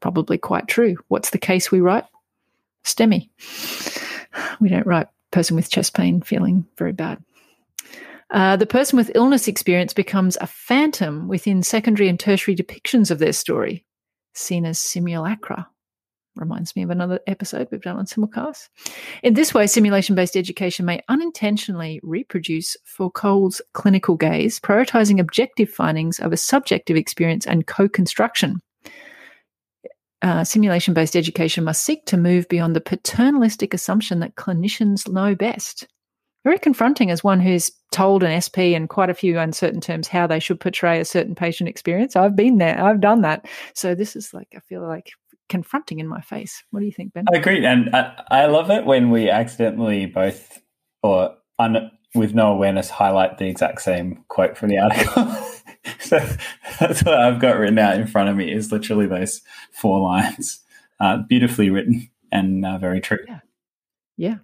Probably 0.00 0.38
quite 0.38 0.68
true. 0.68 0.96
What's 1.08 1.30
the 1.30 1.38
case 1.38 1.70
we 1.70 1.80
write? 1.80 2.04
STEMI. 2.84 3.28
We 4.60 4.68
don't 4.68 4.86
write 4.86 5.08
person 5.30 5.56
with 5.56 5.70
chest 5.70 5.94
pain 5.94 6.22
feeling 6.22 6.66
very 6.78 6.92
bad. 6.92 7.22
Uh, 8.30 8.56
the 8.56 8.66
person 8.66 8.96
with 8.96 9.12
illness 9.14 9.46
experience 9.48 9.92
becomes 9.92 10.36
a 10.40 10.46
phantom 10.46 11.28
within 11.28 11.62
secondary 11.62 12.08
and 12.08 12.18
tertiary 12.18 12.56
depictions 12.56 13.10
of 13.10 13.18
their 13.18 13.32
story, 13.32 13.84
seen 14.34 14.66
as 14.66 14.80
simulacra 14.80 15.68
reminds 16.36 16.76
me 16.76 16.82
of 16.82 16.90
another 16.90 17.20
episode 17.26 17.68
we've 17.70 17.82
done 17.82 17.96
on 17.96 18.06
simulcast. 18.06 18.68
In 19.22 19.34
this 19.34 19.54
way, 19.54 19.66
simulation 19.66 20.14
based 20.14 20.36
education 20.36 20.84
may 20.84 21.02
unintentionally 21.08 22.00
reproduce 22.02 22.76
Foucault's 22.84 23.60
clinical 23.72 24.16
gaze, 24.16 24.60
prioritizing 24.60 25.20
objective 25.20 25.70
findings 25.70 26.20
over 26.20 26.36
subjective 26.36 26.96
experience 26.96 27.46
and 27.46 27.66
co 27.66 27.88
construction. 27.88 28.60
Uh, 30.22 30.44
simulation 30.44 30.94
based 30.94 31.16
education 31.16 31.64
must 31.64 31.82
seek 31.82 32.04
to 32.06 32.16
move 32.16 32.48
beyond 32.48 32.74
the 32.74 32.80
paternalistic 32.80 33.74
assumption 33.74 34.20
that 34.20 34.34
clinicians 34.34 35.08
know 35.08 35.34
best. 35.34 35.86
Very 36.44 36.58
confronting 36.58 37.10
as 37.10 37.24
one 37.24 37.40
who's 37.40 37.72
told 37.90 38.22
an 38.22 38.40
SP 38.40 38.72
in 38.72 38.86
quite 38.88 39.10
a 39.10 39.14
few 39.14 39.38
uncertain 39.38 39.80
terms 39.80 40.06
how 40.06 40.26
they 40.26 40.38
should 40.38 40.60
portray 40.60 41.00
a 41.00 41.04
certain 41.04 41.34
patient 41.34 41.68
experience. 41.68 42.14
I've 42.16 42.36
been 42.36 42.58
there, 42.58 42.82
I've 42.82 43.00
done 43.00 43.22
that. 43.22 43.46
So 43.74 43.94
this 43.94 44.16
is 44.16 44.32
like, 44.32 44.48
I 44.56 44.60
feel 44.60 44.86
like 44.86 45.10
confronting 45.48 45.98
in 45.98 46.06
my 46.06 46.20
face. 46.20 46.62
What 46.70 46.80
do 46.80 46.86
you 46.86 46.92
think, 46.92 47.12
Ben? 47.12 47.24
I 47.32 47.38
agree, 47.38 47.64
and 47.64 47.94
I, 47.94 48.22
I 48.30 48.46
love 48.46 48.70
it 48.70 48.84
when 48.84 49.10
we 49.10 49.28
accidentally 49.28 50.06
both, 50.06 50.60
or 51.02 51.36
un, 51.58 51.90
with 52.14 52.34
no 52.34 52.52
awareness, 52.52 52.90
highlight 52.90 53.38
the 53.38 53.46
exact 53.46 53.82
same 53.82 54.24
quote 54.28 54.56
from 54.56 54.70
the 54.70 54.78
article. 54.78 55.36
so 56.00 56.18
that's 56.80 57.02
what 57.04 57.14
I've 57.14 57.40
got 57.40 57.58
written 57.58 57.78
out 57.78 57.98
in 57.98 58.06
front 58.06 58.28
of 58.28 58.36
me 58.36 58.52
is 58.52 58.72
literally 58.72 59.06
those 59.06 59.42
four 59.72 60.00
lines. 60.00 60.60
uh, 61.00 61.18
beautifully 61.18 61.70
written 61.70 62.08
and 62.32 62.64
uh, 62.64 62.78
very 62.78 63.00
true. 63.00 63.18
Yeah. 63.26 63.40
Yeah. 64.16 64.36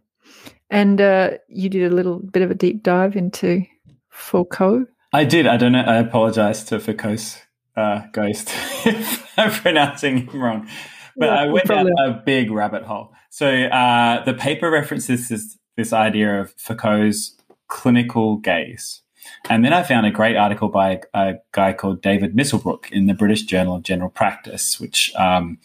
And 0.71 1.01
uh, 1.01 1.33
you 1.49 1.69
did 1.69 1.91
a 1.91 1.95
little 1.95 2.19
bit 2.19 2.43
of 2.43 2.51
a 2.51 2.55
deep 2.55 2.83
dive 2.83 3.17
into 3.17 3.65
Foucault. 4.09 4.87
I 5.13 5.25
did. 5.25 5.47
I 5.47 5.57
don't 5.57 5.73
know. 5.73 5.83
I 5.83 5.97
apologize 5.97 6.65
to 6.65 6.81
Foucault's 6.81 7.39
uh, 7.77 8.03
ghost 8.13 8.49
if 8.87 9.39
I'm 9.39 9.51
pronouncing 9.51 10.29
him 10.29 10.41
wrong. 10.43 10.69
But 11.17 11.27
yeah, 11.27 11.35
I 11.35 11.47
went 11.47 11.67
down 11.67 11.91
a 11.99 12.23
big 12.25 12.51
rabbit 12.51 12.85
hole. 12.85 13.13
So 13.29 13.47
uh, 13.47 14.25
the 14.25 14.35
paper 14.35 14.71
references 14.71 15.29
this, 15.29 15.59
this 15.77 15.93
idea 15.93 16.41
of 16.41 16.55
Foucault's 16.57 17.37
clinical 17.69 18.39
gaze. 18.39 19.03
And 19.49 19.65
then 19.65 19.73
I 19.73 19.83
found 19.83 20.07
a 20.07 20.11
great 20.11 20.37
article 20.37 20.69
by 20.69 21.01
a 21.15 21.35
guy 21.53 21.73
called 21.73 22.03
David 22.03 22.35
Misselbrook 22.35 22.91
in 22.91 23.07
the 23.07 23.15
British 23.15 23.43
Journal 23.43 23.77
of 23.77 23.83
General 23.83 24.11
Practice, 24.11 24.81
which 24.81 25.13
um, 25.17 25.59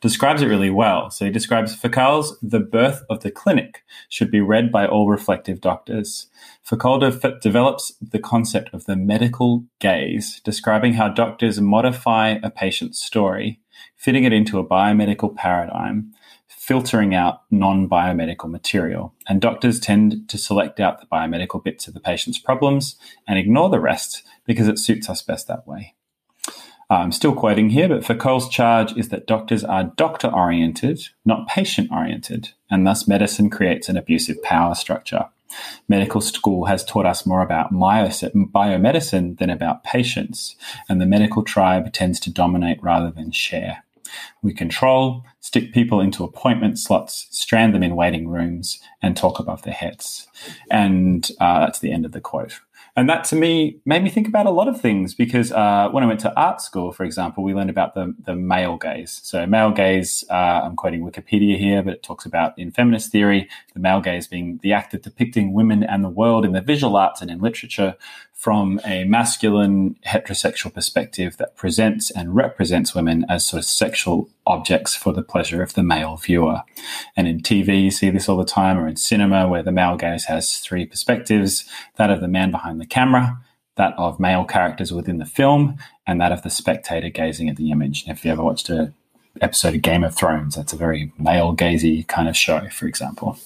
describes 0.00 0.42
it 0.42 0.48
really 0.48 0.70
well. 0.70 1.10
So 1.10 1.24
he 1.24 1.30
describes 1.30 1.74
Foucault's 1.74 2.36
The 2.42 2.60
Birth 2.60 3.02
of 3.08 3.20
the 3.20 3.30
Clinic 3.30 3.82
should 4.08 4.30
be 4.30 4.40
read 4.40 4.70
by 4.70 4.86
all 4.86 5.08
reflective 5.08 5.60
doctors. 5.60 6.26
Foucault 6.62 6.98
de- 6.98 7.38
develops 7.40 7.92
the 8.02 8.18
concept 8.18 8.72
of 8.74 8.84
the 8.84 8.96
medical 8.96 9.64
gaze, 9.80 10.40
describing 10.44 10.94
how 10.94 11.08
doctors 11.08 11.60
modify 11.60 12.38
a 12.42 12.50
patient's 12.50 13.02
story, 13.02 13.60
fitting 13.96 14.24
it 14.24 14.32
into 14.32 14.58
a 14.58 14.66
biomedical 14.66 15.34
paradigm, 15.34 16.12
filtering 16.64 17.14
out 17.14 17.42
non 17.50 17.86
biomedical 17.88 18.50
material. 18.50 19.12
And 19.28 19.40
doctors 19.40 19.78
tend 19.78 20.28
to 20.30 20.38
select 20.38 20.80
out 20.80 20.98
the 20.98 21.06
biomedical 21.06 21.62
bits 21.62 21.86
of 21.86 21.92
the 21.92 22.00
patient's 22.00 22.38
problems 22.38 22.96
and 23.28 23.38
ignore 23.38 23.68
the 23.68 23.80
rest 23.80 24.22
because 24.46 24.66
it 24.66 24.78
suits 24.78 25.10
us 25.10 25.20
best 25.20 25.46
that 25.48 25.66
way. 25.66 25.94
I'm 26.88 27.12
still 27.12 27.34
quoting 27.34 27.70
here, 27.70 27.88
but 27.88 28.04
Foucault's 28.04 28.48
charge 28.48 28.96
is 28.96 29.08
that 29.08 29.26
doctors 29.26 29.64
are 29.64 29.84
doctor 29.84 30.28
oriented, 30.28 31.00
not 31.24 31.48
patient 31.48 31.90
oriented, 31.90 32.50
and 32.70 32.86
thus 32.86 33.08
medicine 33.08 33.50
creates 33.50 33.88
an 33.88 33.96
abusive 33.96 34.42
power 34.42 34.74
structure. 34.74 35.26
Medical 35.88 36.20
school 36.20 36.64
has 36.66 36.84
taught 36.84 37.06
us 37.06 37.26
more 37.26 37.42
about 37.42 37.72
biomedicine 37.72 39.38
than 39.38 39.50
about 39.50 39.84
patients, 39.84 40.56
and 40.88 41.00
the 41.00 41.06
medical 41.06 41.42
tribe 41.42 41.92
tends 41.92 42.20
to 42.20 42.30
dominate 42.30 42.82
rather 42.82 43.10
than 43.10 43.30
share. 43.30 43.84
We 44.42 44.52
control, 44.52 45.24
stick 45.44 45.74
people 45.74 46.00
into 46.00 46.24
appointment 46.24 46.78
slots, 46.78 47.26
strand 47.30 47.74
them 47.74 47.82
in 47.82 47.94
waiting 47.94 48.26
rooms, 48.26 48.80
and 49.02 49.14
talk 49.14 49.38
above 49.38 49.60
their 49.62 49.74
heads. 49.74 50.26
And 50.70 51.30
uh, 51.38 51.60
that's 51.60 51.80
the 51.80 51.92
end 51.92 52.06
of 52.06 52.12
the 52.12 52.20
quote. 52.22 52.60
And 52.96 53.10
that 53.10 53.24
to 53.24 53.36
me 53.36 53.80
made 53.84 54.02
me 54.02 54.08
think 54.08 54.26
about 54.26 54.46
a 54.46 54.50
lot 54.50 54.68
of 54.68 54.80
things 54.80 55.14
because 55.14 55.52
uh, 55.52 55.88
when 55.90 56.02
I 56.02 56.06
went 56.06 56.20
to 56.20 56.34
art 56.34 56.62
school, 56.62 56.92
for 56.92 57.04
example, 57.04 57.44
we 57.44 57.52
learned 57.52 57.68
about 57.68 57.94
the, 57.94 58.14
the 58.24 58.34
male 58.34 58.78
gaze. 58.78 59.20
So, 59.22 59.44
male 59.46 59.70
gaze, 59.70 60.24
uh, 60.30 60.62
I'm 60.64 60.76
quoting 60.76 61.02
Wikipedia 61.02 61.58
here, 61.58 61.82
but 61.82 61.92
it 61.92 62.02
talks 62.02 62.24
about 62.24 62.58
in 62.58 62.70
feminist 62.70 63.12
theory, 63.12 63.50
the 63.74 63.80
male 63.80 64.00
gaze 64.00 64.26
being 64.26 64.60
the 64.62 64.72
act 64.72 64.94
of 64.94 65.02
depicting 65.02 65.52
women 65.52 65.82
and 65.82 66.02
the 66.02 66.08
world 66.08 66.46
in 66.46 66.52
the 66.52 66.62
visual 66.62 66.96
arts 66.96 67.20
and 67.20 67.30
in 67.30 67.40
literature 67.40 67.96
from 68.34 68.80
a 68.84 69.04
masculine 69.04 69.96
heterosexual 70.06 70.74
perspective 70.74 71.36
that 71.36 71.56
presents 71.56 72.10
and 72.10 72.34
represents 72.34 72.94
women 72.94 73.24
as 73.28 73.46
sort 73.46 73.60
of 73.60 73.64
sexual 73.64 74.28
objects 74.46 74.94
for 74.94 75.12
the 75.12 75.22
pleasure 75.22 75.62
of 75.62 75.74
the 75.74 75.82
male 75.82 76.16
viewer. 76.16 76.62
And 77.16 77.28
in 77.28 77.40
TV, 77.40 77.84
you 77.84 77.90
see 77.90 78.10
this 78.10 78.28
all 78.28 78.36
the 78.36 78.44
time, 78.44 78.76
or 78.76 78.88
in 78.88 78.96
cinema, 78.96 79.48
where 79.48 79.62
the 79.62 79.72
male 79.72 79.96
gaze 79.96 80.24
has 80.24 80.58
three 80.58 80.84
perspectives 80.84 81.64
that 81.96 82.10
of 82.10 82.20
the 82.20 82.28
man 82.28 82.50
behind 82.50 82.80
the 82.80 82.86
camera, 82.86 83.38
that 83.76 83.94
of 83.96 84.20
male 84.20 84.44
characters 84.44 84.92
within 84.92 85.18
the 85.18 85.26
film, 85.26 85.78
and 86.06 86.20
that 86.20 86.32
of 86.32 86.42
the 86.42 86.50
spectator 86.50 87.08
gazing 87.08 87.48
at 87.48 87.56
the 87.56 87.70
image. 87.70 88.04
if 88.08 88.24
you 88.24 88.32
ever 88.32 88.42
watched 88.42 88.68
a 88.68 88.92
episode 89.40 89.74
of 89.74 89.82
Game 89.82 90.04
of 90.04 90.14
Thrones. 90.14 90.56
That's 90.56 90.72
a 90.72 90.76
very 90.76 91.12
male 91.18 91.54
gazy 91.54 92.06
kind 92.06 92.28
of 92.28 92.36
show, 92.36 92.68
for 92.68 92.86
example. 92.86 93.38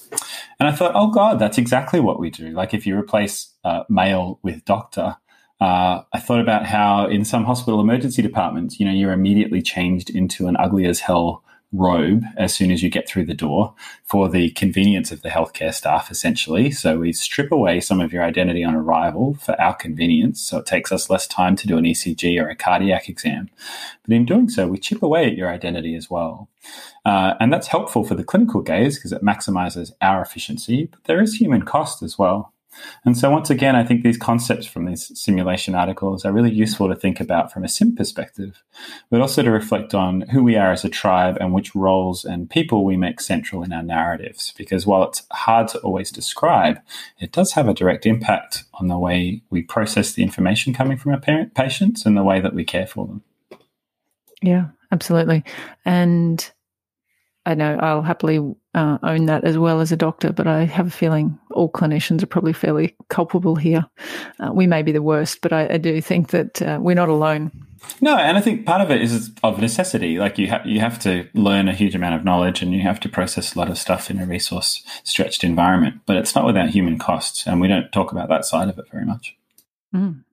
And 0.59 0.68
I 0.68 0.72
thought, 0.72 0.92
oh 0.94 1.11
God, 1.11 1.38
that's 1.38 1.59
exactly 1.59 2.01
what 2.01 2.20
we 2.20 2.31
do. 2.31 2.51
Like 2.51 2.74
if 2.74 2.87
you 2.87 2.98
replace 2.98 3.53
uh, 3.64 3.85
male 3.88 4.38
with 4.42 4.64
doctor, 4.64 5.16
uh, 5.61 6.03
I 6.12 6.20
thought 6.20 6.40
about 6.40 6.66
how 6.66 7.07
in 7.07 7.24
some 7.24 7.44
hospital 7.44 7.81
emergency 7.81 8.22
departments, 8.22 8.79
you 8.79 8.87
know, 8.87 8.92
you're 8.92 9.12
immediately 9.12 9.62
changed 9.62 10.11
into 10.11 10.46
an 10.46 10.57
ugly 10.59 10.87
as 10.87 11.01
hell 11.01 11.42
robe 11.72 12.24
as 12.37 12.54
soon 12.54 12.70
as 12.70 12.83
you 12.83 12.88
get 12.88 13.07
through 13.07 13.26
the 13.26 13.35
door 13.35 13.74
for 14.04 14.28
the 14.28 14.50
convenience 14.50 15.12
of 15.12 15.22
the 15.22 15.28
healthcare 15.28 15.72
staff, 15.72 16.11
essentially. 16.11 16.70
So 16.70 16.98
we 16.98 17.12
strip 17.12 17.52
away 17.52 17.81
some 17.81 18.00
of 18.00 18.12
your 18.12 18.22
identity 18.22 18.64
on 18.64 18.74
arrival 18.74 19.35
for 19.35 19.61
our 19.61 19.74
convenience. 19.74 20.40
So 20.40 20.59
it 20.59 20.66
takes 20.66 20.90
us 20.90 21.11
less 21.11 21.26
time 21.26 21.57
to 21.57 21.66
do 21.66 21.76
an 21.76 21.85
ECG 21.85 22.42
or 22.42 22.48
a 22.48 22.57
cardiac 22.57 23.09
exam. 23.09 23.50
But 24.02 24.14
in 24.14 24.24
doing 24.24 24.48
so, 24.48 24.66
we 24.66 24.78
chip 24.78 25.02
away 25.02 25.26
at 25.26 25.37
your 25.37 25.50
identity 25.50 25.94
as 25.94 26.09
well. 26.09 26.48
Uh, 27.04 27.35
and 27.40 27.52
that's 27.52 27.68
helpful 27.68 28.04
for 28.04 28.14
the 28.14 28.24
clinical 28.24 28.62
gaze 28.62 28.96
because 28.96 29.12
it 29.12 29.22
maximizes 29.22 29.92
our 30.00 30.22
efficiency, 30.22 30.87
but 30.87 31.04
there 31.04 31.20
is 31.20 31.35
human 31.35 31.62
cost 31.62 32.02
as 32.02 32.18
well. 32.18 32.52
And 33.05 33.17
so, 33.17 33.31
once 33.31 33.51
again, 33.51 33.77
I 33.77 33.85
think 33.85 34.03
these 34.03 34.17
concepts 34.17 34.67
from 34.67 34.85
these 34.85 35.19
simulation 35.19 35.75
articles 35.75 36.25
are 36.25 36.33
really 36.33 36.53
useful 36.53 36.88
to 36.88 36.97
think 36.97 37.21
about 37.21 37.53
from 37.53 37.64
a 37.64 37.69
sim 37.69 37.95
perspective, 37.95 38.62
but 39.11 39.21
also 39.21 39.43
to 39.43 39.51
reflect 39.51 39.95
on 39.95 40.23
who 40.23 40.43
we 40.43 40.57
are 40.57 40.73
as 40.73 40.85
a 40.85 40.88
tribe 40.88 41.37
and 41.41 41.53
which 41.53 41.75
roles 41.75 42.25
and 42.25 42.51
people 42.51 42.85
we 42.85 42.97
make 42.97 43.21
central 43.21 43.62
in 43.62 43.73
our 43.73 43.83
narratives. 43.83 44.53
Because 44.57 44.87
while 44.87 45.05
it's 45.05 45.23
hard 45.33 45.69
to 45.69 45.79
always 45.81 46.11
describe, 46.11 46.81
it 47.19 47.33
does 47.33 47.53
have 47.53 47.69
a 47.69 47.75
direct 47.75 48.07
impact 48.07 48.64
on 48.75 48.88
the 48.88 48.99
way 48.99 49.43
we 49.51 49.62
process 49.62 50.12
the 50.12 50.23
information 50.23 50.75
coming 50.75 50.99
from 50.99 51.12
our 51.12 51.47
patients 51.55 52.05
and 52.05 52.17
the 52.17 52.25
way 52.25 52.41
that 52.41 52.55
we 52.55 52.64
care 52.64 52.87
for 52.87 53.07
them. 53.07 53.23
Yeah, 54.43 54.67
absolutely. 54.93 55.45
And 55.85 56.51
I 57.45 57.55
know 57.55 57.79
I'll 57.81 58.03
happily 58.03 58.55
uh, 58.74 58.98
own 59.02 59.26
that 59.26 59.44
as 59.44 59.59
well 59.59 59.81
as 59.81 59.92
a 59.92 59.96
doctor, 59.96 60.33
but 60.33 60.46
I 60.46 60.64
have 60.64 60.88
a 60.88 60.90
feeling 60.90 61.38
all 61.50 61.70
clinicians 61.70 62.22
are 62.22 62.26
probably 62.26 62.52
fairly 62.52 62.94
culpable 63.09 63.57
here. 63.57 63.85
Uh, 64.38 64.52
we 64.52 64.66
may 64.66 64.83
be 64.83 64.92
the 64.92 65.02
worst, 65.02 65.40
but 65.40 65.52
I, 65.52 65.68
I 65.74 65.78
do 65.78 66.00
think 66.00 66.31
that 66.31 66.61
uh, 66.62 66.78
we're 66.81 66.94
not 66.94 67.09
alone. 67.09 67.50
No, 68.00 68.16
and 68.16 68.37
I 68.37 68.40
think 68.40 68.66
part 68.66 68.81
of 68.81 68.90
it 68.90 69.00
is 69.00 69.33
of 69.42 69.61
necessity. 69.61 70.18
Like 70.18 70.37
you 70.38 70.48
have 70.48 70.66
you 70.66 70.81
have 70.81 70.98
to 71.00 71.28
learn 71.33 71.68
a 71.68 71.74
huge 71.74 71.94
amount 71.94 72.16
of 72.16 72.24
knowledge, 72.24 72.61
and 72.61 72.72
you 72.72 72.83
have 72.83 73.00
to 73.00 73.09
process 73.09 73.54
a 73.54 73.59
lot 73.59 73.70
of 73.70 73.78
stuff 73.78 74.11
in 74.11 74.20
a 74.20 74.26
resource 74.26 74.83
stretched 75.04 75.44
environment. 75.44 76.00
But 76.04 76.16
it's 76.16 76.35
not 76.35 76.44
without 76.44 76.70
human 76.70 76.98
costs, 76.98 77.46
and 77.46 77.61
we 77.61 77.68
don't 77.68 77.90
talk 77.92 78.12
about 78.12 78.28
that 78.28 78.44
side 78.44 78.68
of 78.68 78.78
it 78.78 78.90
very 78.90 79.07
much. 79.07 79.37
Mm. 79.94 80.24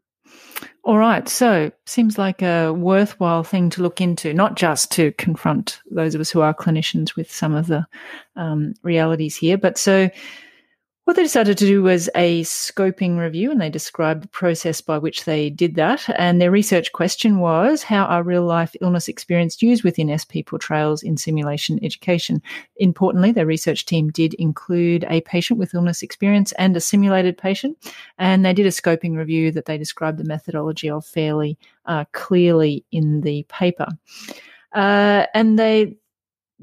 All 0.86 1.00
right. 1.00 1.28
So, 1.28 1.72
seems 1.86 2.20
like 2.20 2.44
a 2.44 2.72
worthwhile 2.72 3.44
thing 3.44 3.72
to 3.72 3.82
look 3.82 4.02
into, 4.02 4.36
not 4.36 4.56
just 4.56 4.92
to 4.92 5.14
confront 5.14 5.80
those 5.90 6.14
of 6.14 6.22
us 6.22 6.30
who 6.30 6.42
are 6.42 6.54
clinicians 6.54 7.16
with 7.16 7.32
some 7.32 7.56
of 7.56 7.66
the 7.66 7.88
um, 8.36 8.76
realities 8.84 9.36
here, 9.36 9.58
but 9.58 9.80
so 9.80 10.12
what 11.06 11.16
they 11.16 11.22
decided 11.22 11.56
to 11.60 11.68
do 11.68 11.84
was 11.84 12.10
a 12.16 12.42
scoping 12.42 13.20
review, 13.20 13.52
and 13.52 13.62
they 13.62 13.70
described 13.70 14.24
the 14.24 14.28
process 14.28 14.82
by 14.82 14.98
which 14.98 15.26
they 15.26 15.52
did 15.52 15.76
that. 15.76 16.04
And 16.18 16.42
their 16.42 16.50
research 16.50 16.92
question 16.94 17.40
was 17.40 17.84
How 17.84 18.06
are 18.06 18.24
real 18.24 18.44
life 18.44 18.76
illness 18.82 19.08
experienced 19.08 19.62
used 19.62 19.84
within 19.84 20.16
SP 20.18 20.42
portrayals 20.44 21.04
in 21.04 21.16
simulation 21.16 21.80
education? 21.84 22.42
Importantly, 22.78 23.32
their 23.32 23.46
research 23.46 23.86
team 23.86 24.10
did 24.10 24.34
include 24.34 25.06
a 25.08 25.22
patient 25.22 25.60
with 25.60 25.76
illness 25.76 26.02
experience 26.02 26.54
and 26.54 26.76
a 26.76 26.82
simulated 26.82 27.38
patient. 27.38 27.78
And 28.18 28.44
they 28.44 28.54
did 28.54 28.66
a 28.66 28.70
scoping 28.70 29.16
review 29.16 29.52
that 29.52 29.66
they 29.66 29.78
described 29.78 30.18
the 30.18 30.24
methodology 30.24 30.90
of 30.90 31.06
fairly 31.06 31.60
uh, 31.86 32.06
clearly 32.14 32.84
in 32.92 33.22
the 33.22 33.46
paper. 33.48 33.88
Uh, 34.74 35.28
and 35.36 35.60
they 35.60 35.98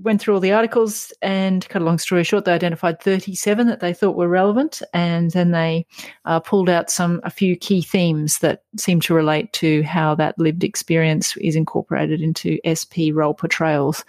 went 0.03 0.21
through 0.21 0.35
all 0.35 0.41
the 0.41 0.53
articles 0.53 1.13
and 1.23 1.69
cut 1.69 1.83
a 1.83 1.85
long 1.85 1.99
story 1.99 2.25
short 2.25 2.45
they 2.45 2.53
identified 2.53 3.01
37 3.01 3.67
that 3.67 3.81
they 3.81 3.93
thought 3.93 4.17
were 4.17 4.29
relevant 4.29 4.83
and 4.93 5.31
then 5.33 5.53
they 5.53 5.87
uh, 6.25 6.41
pulled 6.41 6.69
out 6.69 6.91
some 6.91 7.21
a 7.25 7.31
few 7.31 7.57
key 7.57 7.83
themes 7.83 8.39
that 8.39 8.65
seem 8.77 9.01
to 9.01 9.15
relate 9.15 9.53
to 9.53 9.83
how 9.83 10.15
that 10.15 10.39
lived 10.39 10.65
experience 10.65 11.37
is 11.39 11.57
incorporated 11.57 12.21
into 12.21 12.59
sp 12.75 13.13
role 13.13 13.35
portrayals. 13.35 14.05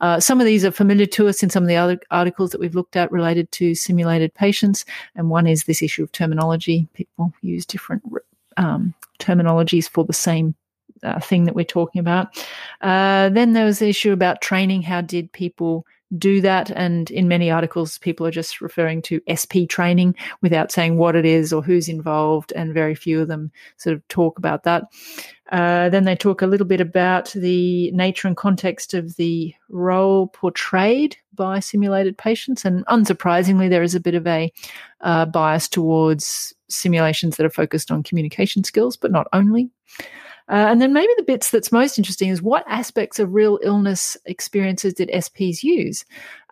Uh, 0.00 0.20
some 0.20 0.40
of 0.40 0.46
these 0.46 0.64
are 0.64 0.70
familiar 0.70 1.06
to 1.06 1.28
us 1.28 1.42
in 1.42 1.50
some 1.50 1.62
of 1.62 1.68
the 1.68 1.76
other 1.76 1.98
articles 2.10 2.50
that 2.50 2.60
we've 2.60 2.74
looked 2.74 2.96
at 2.96 3.10
related 3.10 3.50
to 3.52 3.74
simulated 3.74 4.32
patients 4.34 4.84
and 5.14 5.30
one 5.30 5.46
is 5.46 5.64
this 5.64 5.82
issue 5.82 6.02
of 6.02 6.12
terminology. 6.12 6.88
People 6.94 7.32
use 7.42 7.64
different 7.64 8.02
um, 8.56 8.94
terminologies 9.18 9.88
for 9.88 10.04
the 10.04 10.12
same 10.12 10.54
uh, 11.02 11.20
thing 11.20 11.44
that 11.44 11.54
we're 11.54 11.64
talking 11.64 12.00
about. 12.00 12.28
Uh, 12.80 13.28
then 13.30 13.52
there 13.52 13.64
was 13.64 13.78
the 13.78 13.88
issue 13.88 14.12
about 14.12 14.40
training. 14.40 14.82
How 14.82 15.00
did 15.00 15.32
people 15.32 15.86
do 16.16 16.40
that? 16.40 16.70
And 16.70 17.10
in 17.10 17.28
many 17.28 17.50
articles, 17.50 17.98
people 17.98 18.26
are 18.26 18.30
just 18.30 18.60
referring 18.60 19.02
to 19.02 19.20
SP 19.28 19.68
training 19.68 20.14
without 20.40 20.72
saying 20.72 20.96
what 20.96 21.16
it 21.16 21.26
is 21.26 21.52
or 21.52 21.62
who's 21.62 21.88
involved, 21.88 22.52
and 22.56 22.72
very 22.72 22.94
few 22.94 23.20
of 23.20 23.28
them 23.28 23.50
sort 23.76 23.94
of 23.94 24.06
talk 24.08 24.38
about 24.38 24.62
that. 24.64 24.84
Uh, 25.50 25.88
then 25.88 26.04
they 26.04 26.14
talk 26.14 26.42
a 26.42 26.46
little 26.46 26.66
bit 26.66 26.80
about 26.80 27.30
the 27.32 27.90
nature 27.92 28.28
and 28.28 28.36
context 28.36 28.92
of 28.94 29.16
the 29.16 29.54
role 29.70 30.28
portrayed 30.28 31.16
by 31.34 31.58
simulated 31.60 32.18
patients. 32.18 32.64
And 32.64 32.84
unsurprisingly, 32.86 33.70
there 33.70 33.82
is 33.82 33.94
a 33.94 34.00
bit 34.00 34.14
of 34.14 34.26
a 34.26 34.52
uh, 35.00 35.24
bias 35.26 35.68
towards 35.68 36.54
simulations 36.68 37.36
that 37.36 37.46
are 37.46 37.50
focused 37.50 37.90
on 37.90 38.02
communication 38.02 38.64
skills, 38.64 38.96
but 38.96 39.10
not 39.10 39.26
only. 39.32 39.70
Uh, 40.48 40.66
and 40.68 40.80
then 40.80 40.92
maybe 40.92 41.12
the 41.16 41.24
bits 41.24 41.50
that's 41.50 41.70
most 41.72 41.98
interesting 41.98 42.30
is 42.30 42.40
what 42.40 42.64
aspects 42.66 43.18
of 43.18 43.34
real 43.34 43.58
illness 43.62 44.16
experiences 44.24 44.94
did 44.94 45.10
SPs 45.10 45.62
use? 45.62 46.04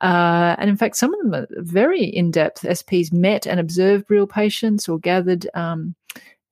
Uh, 0.03 0.55
and 0.59 0.69
in 0.69 0.77
fact, 0.77 0.97
some 0.97 1.15
of 1.15 1.21
them 1.21 1.35
are 1.35 1.47
very 1.63 2.05
in 2.05 2.31
depth. 2.31 2.63
SPs 2.63 3.13
met 3.13 3.47
and 3.47 3.59
observed 3.59 4.11
real 4.11 4.27
patients 4.27 4.89
or 4.89 4.99
gathered 4.99 5.49
um, 5.55 5.95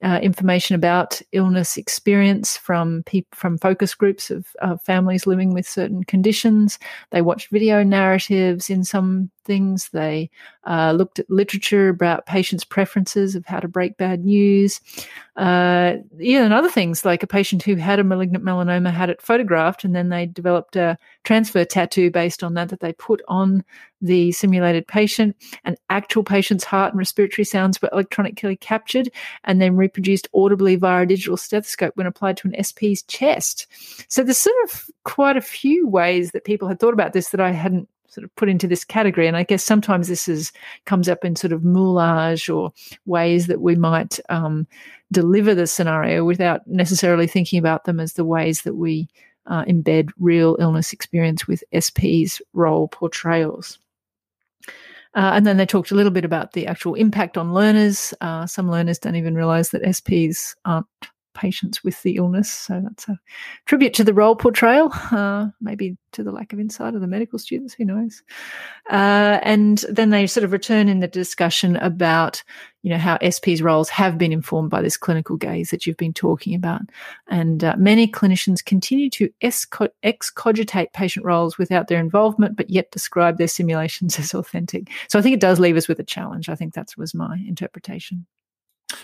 uh, 0.02 0.18
information 0.22 0.74
about 0.74 1.22
illness 1.32 1.76
experience 1.76 2.56
from 2.56 3.02
people 3.04 3.30
from 3.34 3.56
focus 3.56 3.94
groups 3.94 4.30
of 4.30 4.82
families 4.82 5.26
living 5.26 5.54
with 5.54 5.66
certain 5.66 6.04
conditions. 6.04 6.78
They 7.10 7.22
watched 7.22 7.50
video 7.50 7.82
narratives 7.82 8.68
in 8.68 8.84
some 8.84 9.30
things. 9.44 9.88
They 9.90 10.30
uh, 10.64 10.92
looked 10.92 11.18
at 11.18 11.30
literature 11.30 11.88
about 11.88 12.26
patients' 12.26 12.64
preferences 12.64 13.34
of 13.34 13.46
how 13.46 13.60
to 13.60 13.68
break 13.68 13.96
bad 13.96 14.24
news. 14.24 14.80
Uh, 15.36 15.96
yeah, 16.18 16.44
and 16.44 16.54
other 16.54 16.70
things 16.70 17.04
like 17.04 17.22
a 17.22 17.26
patient 17.26 17.62
who 17.62 17.74
had 17.74 17.98
a 17.98 18.04
malignant 18.04 18.44
melanoma 18.44 18.92
had 18.92 19.10
it 19.10 19.20
photographed, 19.20 19.84
and 19.84 19.94
then 19.94 20.08
they 20.08 20.26
developed 20.26 20.76
a 20.76 20.96
transfer 21.24 21.64
tattoo 21.64 22.10
based 22.10 22.44
on 22.44 22.54
that 22.54 22.68
that 22.68 22.80
they 22.80 22.92
put 22.92 23.20
on 23.28 23.64
the 24.00 24.30
simulated 24.32 24.86
patient. 24.86 25.34
An 25.64 25.76
actual 25.90 26.22
patient's 26.22 26.62
heart 26.62 26.92
and 26.92 26.98
respiratory 26.98 27.44
sounds 27.44 27.80
were 27.80 27.88
electronically 27.92 28.56
captured 28.56 29.10
and 29.44 29.60
then 29.60 29.76
reproduced 29.76 30.28
audibly 30.34 30.76
via 30.76 31.02
a 31.02 31.06
digital 31.06 31.36
stethoscope 31.36 31.96
when 31.96 32.06
applied 32.06 32.36
to 32.36 32.48
an 32.48 32.62
SP's 32.62 33.02
chest. 33.02 33.66
So 34.08 34.22
there's 34.22 34.38
sort 34.38 34.56
of 34.64 34.90
quite 35.04 35.36
a 35.36 35.42
few 35.42 35.88
ways 35.88 36.30
that 36.32 36.44
people 36.44 36.68
had 36.68 36.78
thought 36.78 36.94
about 36.94 37.12
this 37.12 37.30
that 37.30 37.40
I 37.40 37.50
hadn't 37.50 37.88
sort 38.08 38.24
of 38.24 38.34
put 38.36 38.48
into 38.48 38.66
this 38.66 38.84
category. 38.84 39.26
And 39.26 39.36
I 39.36 39.42
guess 39.42 39.64
sometimes 39.64 40.08
this 40.08 40.28
is 40.28 40.52
comes 40.84 41.08
up 41.08 41.24
in 41.24 41.36
sort 41.36 41.52
of 41.52 41.62
moulage 41.62 42.54
or 42.54 42.72
ways 43.06 43.46
that 43.48 43.60
we 43.60 43.74
might 43.76 44.20
um, 44.28 44.66
deliver 45.12 45.54
the 45.54 45.66
scenario 45.66 46.24
without 46.24 46.66
necessarily 46.66 47.26
thinking 47.26 47.58
about 47.58 47.84
them 47.84 48.00
as 48.00 48.14
the 48.14 48.24
ways 48.24 48.62
that 48.62 48.74
we 48.74 49.08
uh, 49.46 49.64
embed 49.64 50.10
real 50.18 50.56
illness 50.58 50.92
experience 50.92 51.46
with 51.46 51.64
SP's 51.78 52.40
role 52.52 52.88
portrayals. 52.88 53.78
Uh, 55.14 55.30
and 55.34 55.46
then 55.46 55.56
they 55.56 55.66
talked 55.66 55.92
a 55.92 55.94
little 55.94 56.10
bit 56.10 56.24
about 56.24 56.52
the 56.52 56.66
actual 56.66 56.94
impact 56.94 57.38
on 57.38 57.54
learners. 57.54 58.12
Uh, 58.20 58.46
some 58.46 58.68
learners 58.68 58.98
don't 58.98 59.14
even 59.14 59.34
realize 59.34 59.70
that 59.70 59.82
SPs 59.82 60.56
aren't 60.64 60.86
patients 61.34 61.84
with 61.84 62.02
the 62.02 62.16
illness. 62.16 62.50
So 62.50 62.80
that's 62.82 63.08
a 63.08 63.18
tribute 63.66 63.94
to 63.94 64.04
the 64.04 64.14
role 64.14 64.36
portrayal, 64.36 64.90
uh, 65.10 65.48
maybe 65.60 65.96
to 66.12 66.22
the 66.22 66.32
lack 66.32 66.52
of 66.52 66.60
insight 66.60 66.94
of 66.94 67.00
the 67.00 67.06
medical 67.06 67.38
students, 67.38 67.74
who 67.74 67.84
knows. 67.84 68.22
Uh, 68.90 69.40
and 69.42 69.84
then 69.88 70.10
they 70.10 70.26
sort 70.26 70.44
of 70.44 70.52
return 70.52 70.88
in 70.88 71.00
the 71.00 71.08
discussion 71.08 71.76
about, 71.76 72.42
you 72.82 72.90
know, 72.90 72.98
how 72.98 73.18
SP's 73.28 73.60
roles 73.60 73.88
have 73.88 74.16
been 74.16 74.32
informed 74.32 74.70
by 74.70 74.80
this 74.80 74.96
clinical 74.96 75.36
gaze 75.36 75.70
that 75.70 75.86
you've 75.86 75.96
been 75.96 76.14
talking 76.14 76.54
about. 76.54 76.82
And 77.28 77.64
uh, 77.64 77.74
many 77.76 78.06
clinicians 78.06 78.64
continue 78.64 79.10
to 79.10 79.28
excogitate 80.02 80.92
patient 80.92 81.26
roles 81.26 81.58
without 81.58 81.88
their 81.88 82.00
involvement, 82.00 82.56
but 82.56 82.70
yet 82.70 82.90
describe 82.92 83.38
their 83.38 83.48
simulations 83.48 84.18
as 84.18 84.34
authentic. 84.34 84.90
So 85.08 85.18
I 85.18 85.22
think 85.22 85.34
it 85.34 85.40
does 85.40 85.60
leave 85.60 85.76
us 85.76 85.88
with 85.88 85.98
a 85.98 86.04
challenge. 86.04 86.48
I 86.48 86.54
think 86.54 86.74
that 86.74 86.94
was 86.96 87.14
my 87.14 87.38
interpretation. 87.46 88.26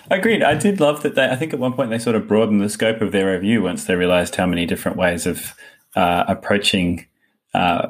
Agreed. 0.09 0.43
I 0.43 0.55
did 0.55 0.81
love 0.81 1.03
that 1.03 1.15
they, 1.15 1.29
I 1.29 1.37
think 1.37 1.53
at 1.53 1.59
one 1.59 1.73
point 1.73 1.91
they 1.91 1.99
sort 1.99 2.17
of 2.17 2.27
broadened 2.27 2.61
the 2.61 2.69
scope 2.69 3.01
of 3.01 3.13
their 3.13 3.33
review 3.33 3.63
once 3.63 3.85
they 3.85 3.95
realized 3.95 4.37
how 4.37 4.47
many 4.47 4.67
different 4.67 4.97
ways 4.97 5.27
of 5.27 5.55
uh, 5.95 6.25
approaching 6.29 7.07
uh, 7.55 7.89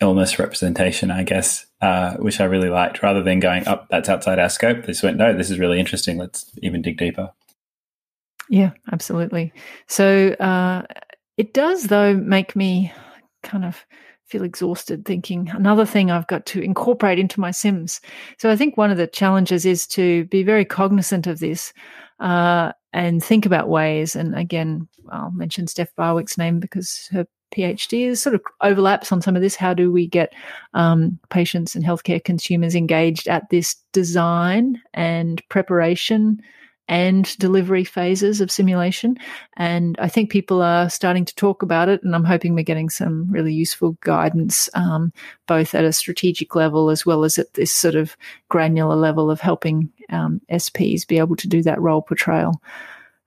illness 0.00 0.38
representation, 0.38 1.10
I 1.10 1.22
guess, 1.22 1.66
uh, 1.80 2.14
which 2.14 2.40
I 2.40 2.44
really 2.44 2.70
liked. 2.70 3.02
Rather 3.02 3.22
than 3.22 3.40
going 3.40 3.66
up, 3.66 3.82
oh, 3.84 3.86
that's 3.90 4.08
outside 4.08 4.38
our 4.38 4.48
scope, 4.48 4.82
they 4.82 4.88
just 4.88 5.02
went, 5.02 5.16
no, 5.16 5.36
this 5.36 5.50
is 5.50 5.58
really 5.58 5.80
interesting. 5.80 6.18
Let's 6.18 6.50
even 6.62 6.82
dig 6.82 6.98
deeper. 6.98 7.32
Yeah, 8.48 8.72
absolutely. 8.92 9.52
So 9.86 10.30
uh, 10.32 10.82
it 11.36 11.54
does, 11.54 11.84
though, 11.84 12.14
make 12.14 12.54
me 12.54 12.92
kind 13.42 13.64
of 13.64 13.84
feel 14.26 14.42
exhausted 14.42 15.04
thinking 15.04 15.50
another 15.50 15.84
thing 15.84 16.10
I've 16.10 16.26
got 16.26 16.46
to 16.46 16.60
incorporate 16.60 17.18
into 17.18 17.40
my 17.40 17.50
Sims. 17.50 18.00
So 18.38 18.50
I 18.50 18.56
think 18.56 18.76
one 18.76 18.90
of 18.90 18.96
the 18.96 19.06
challenges 19.06 19.66
is 19.66 19.86
to 19.88 20.24
be 20.26 20.42
very 20.42 20.64
cognizant 20.64 21.26
of 21.26 21.40
this 21.40 21.72
uh, 22.20 22.72
and 22.92 23.22
think 23.22 23.44
about 23.44 23.68
ways. 23.68 24.16
And 24.16 24.34
again, 24.36 24.88
I'll 25.10 25.30
mention 25.32 25.66
Steph 25.66 25.94
Barwick's 25.96 26.38
name 26.38 26.60
because 26.60 27.08
her 27.12 27.26
PhD 27.54 28.06
is 28.06 28.22
sort 28.22 28.34
of 28.34 28.42
overlaps 28.62 29.12
on 29.12 29.22
some 29.22 29.36
of 29.36 29.42
this. 29.42 29.56
How 29.56 29.74
do 29.74 29.92
we 29.92 30.06
get 30.06 30.32
um, 30.74 31.18
patients 31.30 31.74
and 31.74 31.84
healthcare 31.84 32.22
consumers 32.22 32.74
engaged 32.74 33.28
at 33.28 33.48
this 33.50 33.76
design 33.92 34.80
and 34.94 35.42
preparation 35.48 36.40
and 36.88 37.36
delivery 37.38 37.84
phases 37.84 38.40
of 38.40 38.50
simulation. 38.50 39.16
And 39.56 39.96
I 39.98 40.08
think 40.08 40.30
people 40.30 40.62
are 40.62 40.90
starting 40.90 41.24
to 41.24 41.34
talk 41.34 41.62
about 41.62 41.88
it, 41.88 42.02
and 42.02 42.14
I'm 42.14 42.24
hoping 42.24 42.54
we're 42.54 42.62
getting 42.62 42.90
some 42.90 43.30
really 43.30 43.52
useful 43.52 43.96
guidance, 44.00 44.68
um, 44.74 45.12
both 45.46 45.74
at 45.74 45.84
a 45.84 45.92
strategic 45.92 46.54
level 46.54 46.90
as 46.90 47.06
well 47.06 47.24
as 47.24 47.38
at 47.38 47.54
this 47.54 47.72
sort 47.72 47.94
of 47.94 48.16
granular 48.48 48.96
level 48.96 49.30
of 49.30 49.40
helping 49.40 49.90
um, 50.10 50.40
SPs 50.50 51.06
be 51.06 51.18
able 51.18 51.36
to 51.36 51.48
do 51.48 51.62
that 51.62 51.80
role 51.80 52.02
portrayal. 52.02 52.60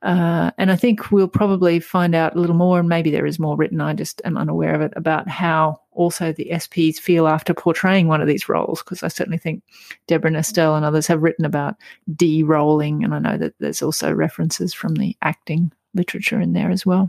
Uh, 0.04 0.52
and 0.60 0.72
I 0.72 0.76
think 0.76 1.12
we'll 1.12 1.28
probably 1.28 1.80
find 1.80 2.14
out 2.14 2.36
a 2.36 2.40
little 2.40 2.56
more, 2.56 2.80
and 2.80 2.88
maybe 2.88 3.10
there 3.10 3.26
is 3.26 3.40
more 3.40 3.56
written. 3.56 3.82
I 3.82 3.94
just 3.94 4.22
am 4.26 4.38
unaware 4.38 4.76
of 4.76 4.82
it 4.82 4.94
about 4.96 5.28
how 5.28 5.82
also 5.92 6.32
the 6.32 6.50
SPs 6.52 7.00
feel 7.00 7.28
after 7.28 7.54
portraying 7.54 8.08
one 8.08 8.22
of 8.22 8.28
these 8.28 8.48
roles, 8.48 8.84
because 8.84 9.02
I 9.02 9.08
certainly 9.08 9.40
think 9.40 9.64
Deborah 10.06 10.30
Nestel 10.30 10.76
and 10.76 10.86
others 10.86 11.08
have 11.08 11.24
written 11.24 11.46
about 11.46 11.76
de-rolling, 12.16 13.04
and 13.04 13.16
I 13.16 13.20
know 13.20 13.38
that 13.38 13.56
there's 13.60 13.82
also 13.82 14.12
references 14.14 14.74
from 14.74 14.96
the 14.96 15.18
acting 15.24 15.72
literature 15.96 16.40
in 16.40 16.54
there 16.54 16.70
as 16.70 16.86
well. 16.86 17.08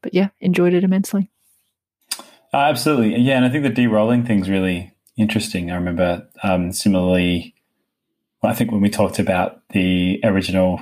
But 0.00 0.14
yeah, 0.14 0.28
enjoyed 0.40 0.74
it 0.74 0.84
immensely. 0.84 1.30
Uh, 2.54 2.58
absolutely, 2.58 3.16
yeah, 3.20 3.36
and 3.36 3.44
I 3.44 3.50
think 3.50 3.64
the 3.64 3.70
de-rolling 3.70 4.24
thing's 4.24 4.48
really 4.48 4.92
interesting. 5.16 5.72
I 5.72 5.74
remember 5.74 6.28
um, 6.44 6.70
similarly, 6.70 7.56
I 8.44 8.54
think 8.54 8.70
when 8.70 8.80
we 8.80 8.90
talked 8.90 9.18
about 9.18 9.60
the 9.70 10.20
original 10.22 10.80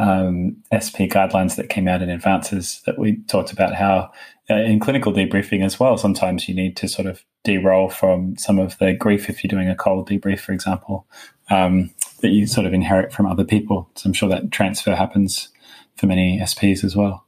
um, 0.00 0.56
SP 0.72 1.04
guidelines 1.12 1.56
that 1.56 1.68
came 1.68 1.86
out 1.86 2.00
in 2.00 2.08
advances 2.08 2.80
that 2.86 2.98
we 2.98 3.16
talked 3.28 3.52
about 3.52 3.74
how 3.74 4.10
uh, 4.48 4.54
in 4.54 4.80
clinical 4.80 5.12
debriefing 5.12 5.62
as 5.62 5.78
well, 5.78 5.98
sometimes 5.98 6.48
you 6.48 6.54
need 6.54 6.74
to 6.78 6.88
sort 6.88 7.06
of 7.06 7.22
de-roll 7.44 7.90
from 7.90 8.36
some 8.38 8.58
of 8.58 8.78
the 8.78 8.94
grief 8.94 9.28
if 9.28 9.44
you're 9.44 9.48
doing 9.50 9.68
a 9.68 9.74
cold 9.74 10.08
debrief, 10.08 10.40
for 10.40 10.52
example, 10.52 11.06
um, 11.50 11.90
that 12.22 12.30
you 12.30 12.46
sort 12.46 12.66
of 12.66 12.72
inherit 12.72 13.12
from 13.12 13.26
other 13.26 13.44
people. 13.44 13.90
So 13.94 14.08
I'm 14.08 14.14
sure 14.14 14.28
that 14.30 14.50
transfer 14.50 14.94
happens 14.94 15.50
for 15.96 16.06
many 16.06 16.40
SPs 16.40 16.82
as 16.82 16.96
well. 16.96 17.26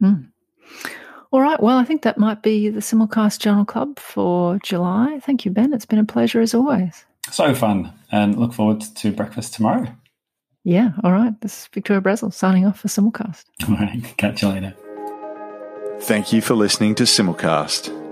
Mm. 0.00 0.28
All 1.32 1.40
right. 1.40 1.60
Well, 1.60 1.76
I 1.76 1.84
think 1.84 2.02
that 2.02 2.18
might 2.18 2.40
be 2.40 2.68
the 2.68 2.80
Simulcast 2.80 3.40
Journal 3.40 3.64
Club 3.64 3.98
for 3.98 4.60
July. 4.62 5.18
Thank 5.24 5.44
you, 5.44 5.50
Ben. 5.50 5.72
It's 5.72 5.86
been 5.86 5.98
a 5.98 6.04
pleasure 6.04 6.40
as 6.40 6.54
always. 6.54 7.04
So 7.32 7.52
fun. 7.52 7.92
And 8.12 8.38
look 8.38 8.52
forward 8.52 8.80
to 8.80 9.10
breakfast 9.10 9.54
tomorrow. 9.54 9.88
Yeah. 10.66 10.90
All 11.04 11.12
right. 11.12 11.40
This 11.42 11.60
is 11.62 11.68
Victoria 11.72 12.00
Brazil 12.00 12.32
signing 12.32 12.66
off 12.66 12.80
for 12.80 12.88
Simulcast. 12.88 13.44
All 13.68 13.76
right. 13.76 14.02
Catch 14.16 14.42
you 14.42 14.48
later. 14.48 14.74
Thank 16.00 16.32
you 16.32 16.42
for 16.42 16.54
listening 16.54 16.96
to 16.96 17.04
Simulcast. 17.04 18.05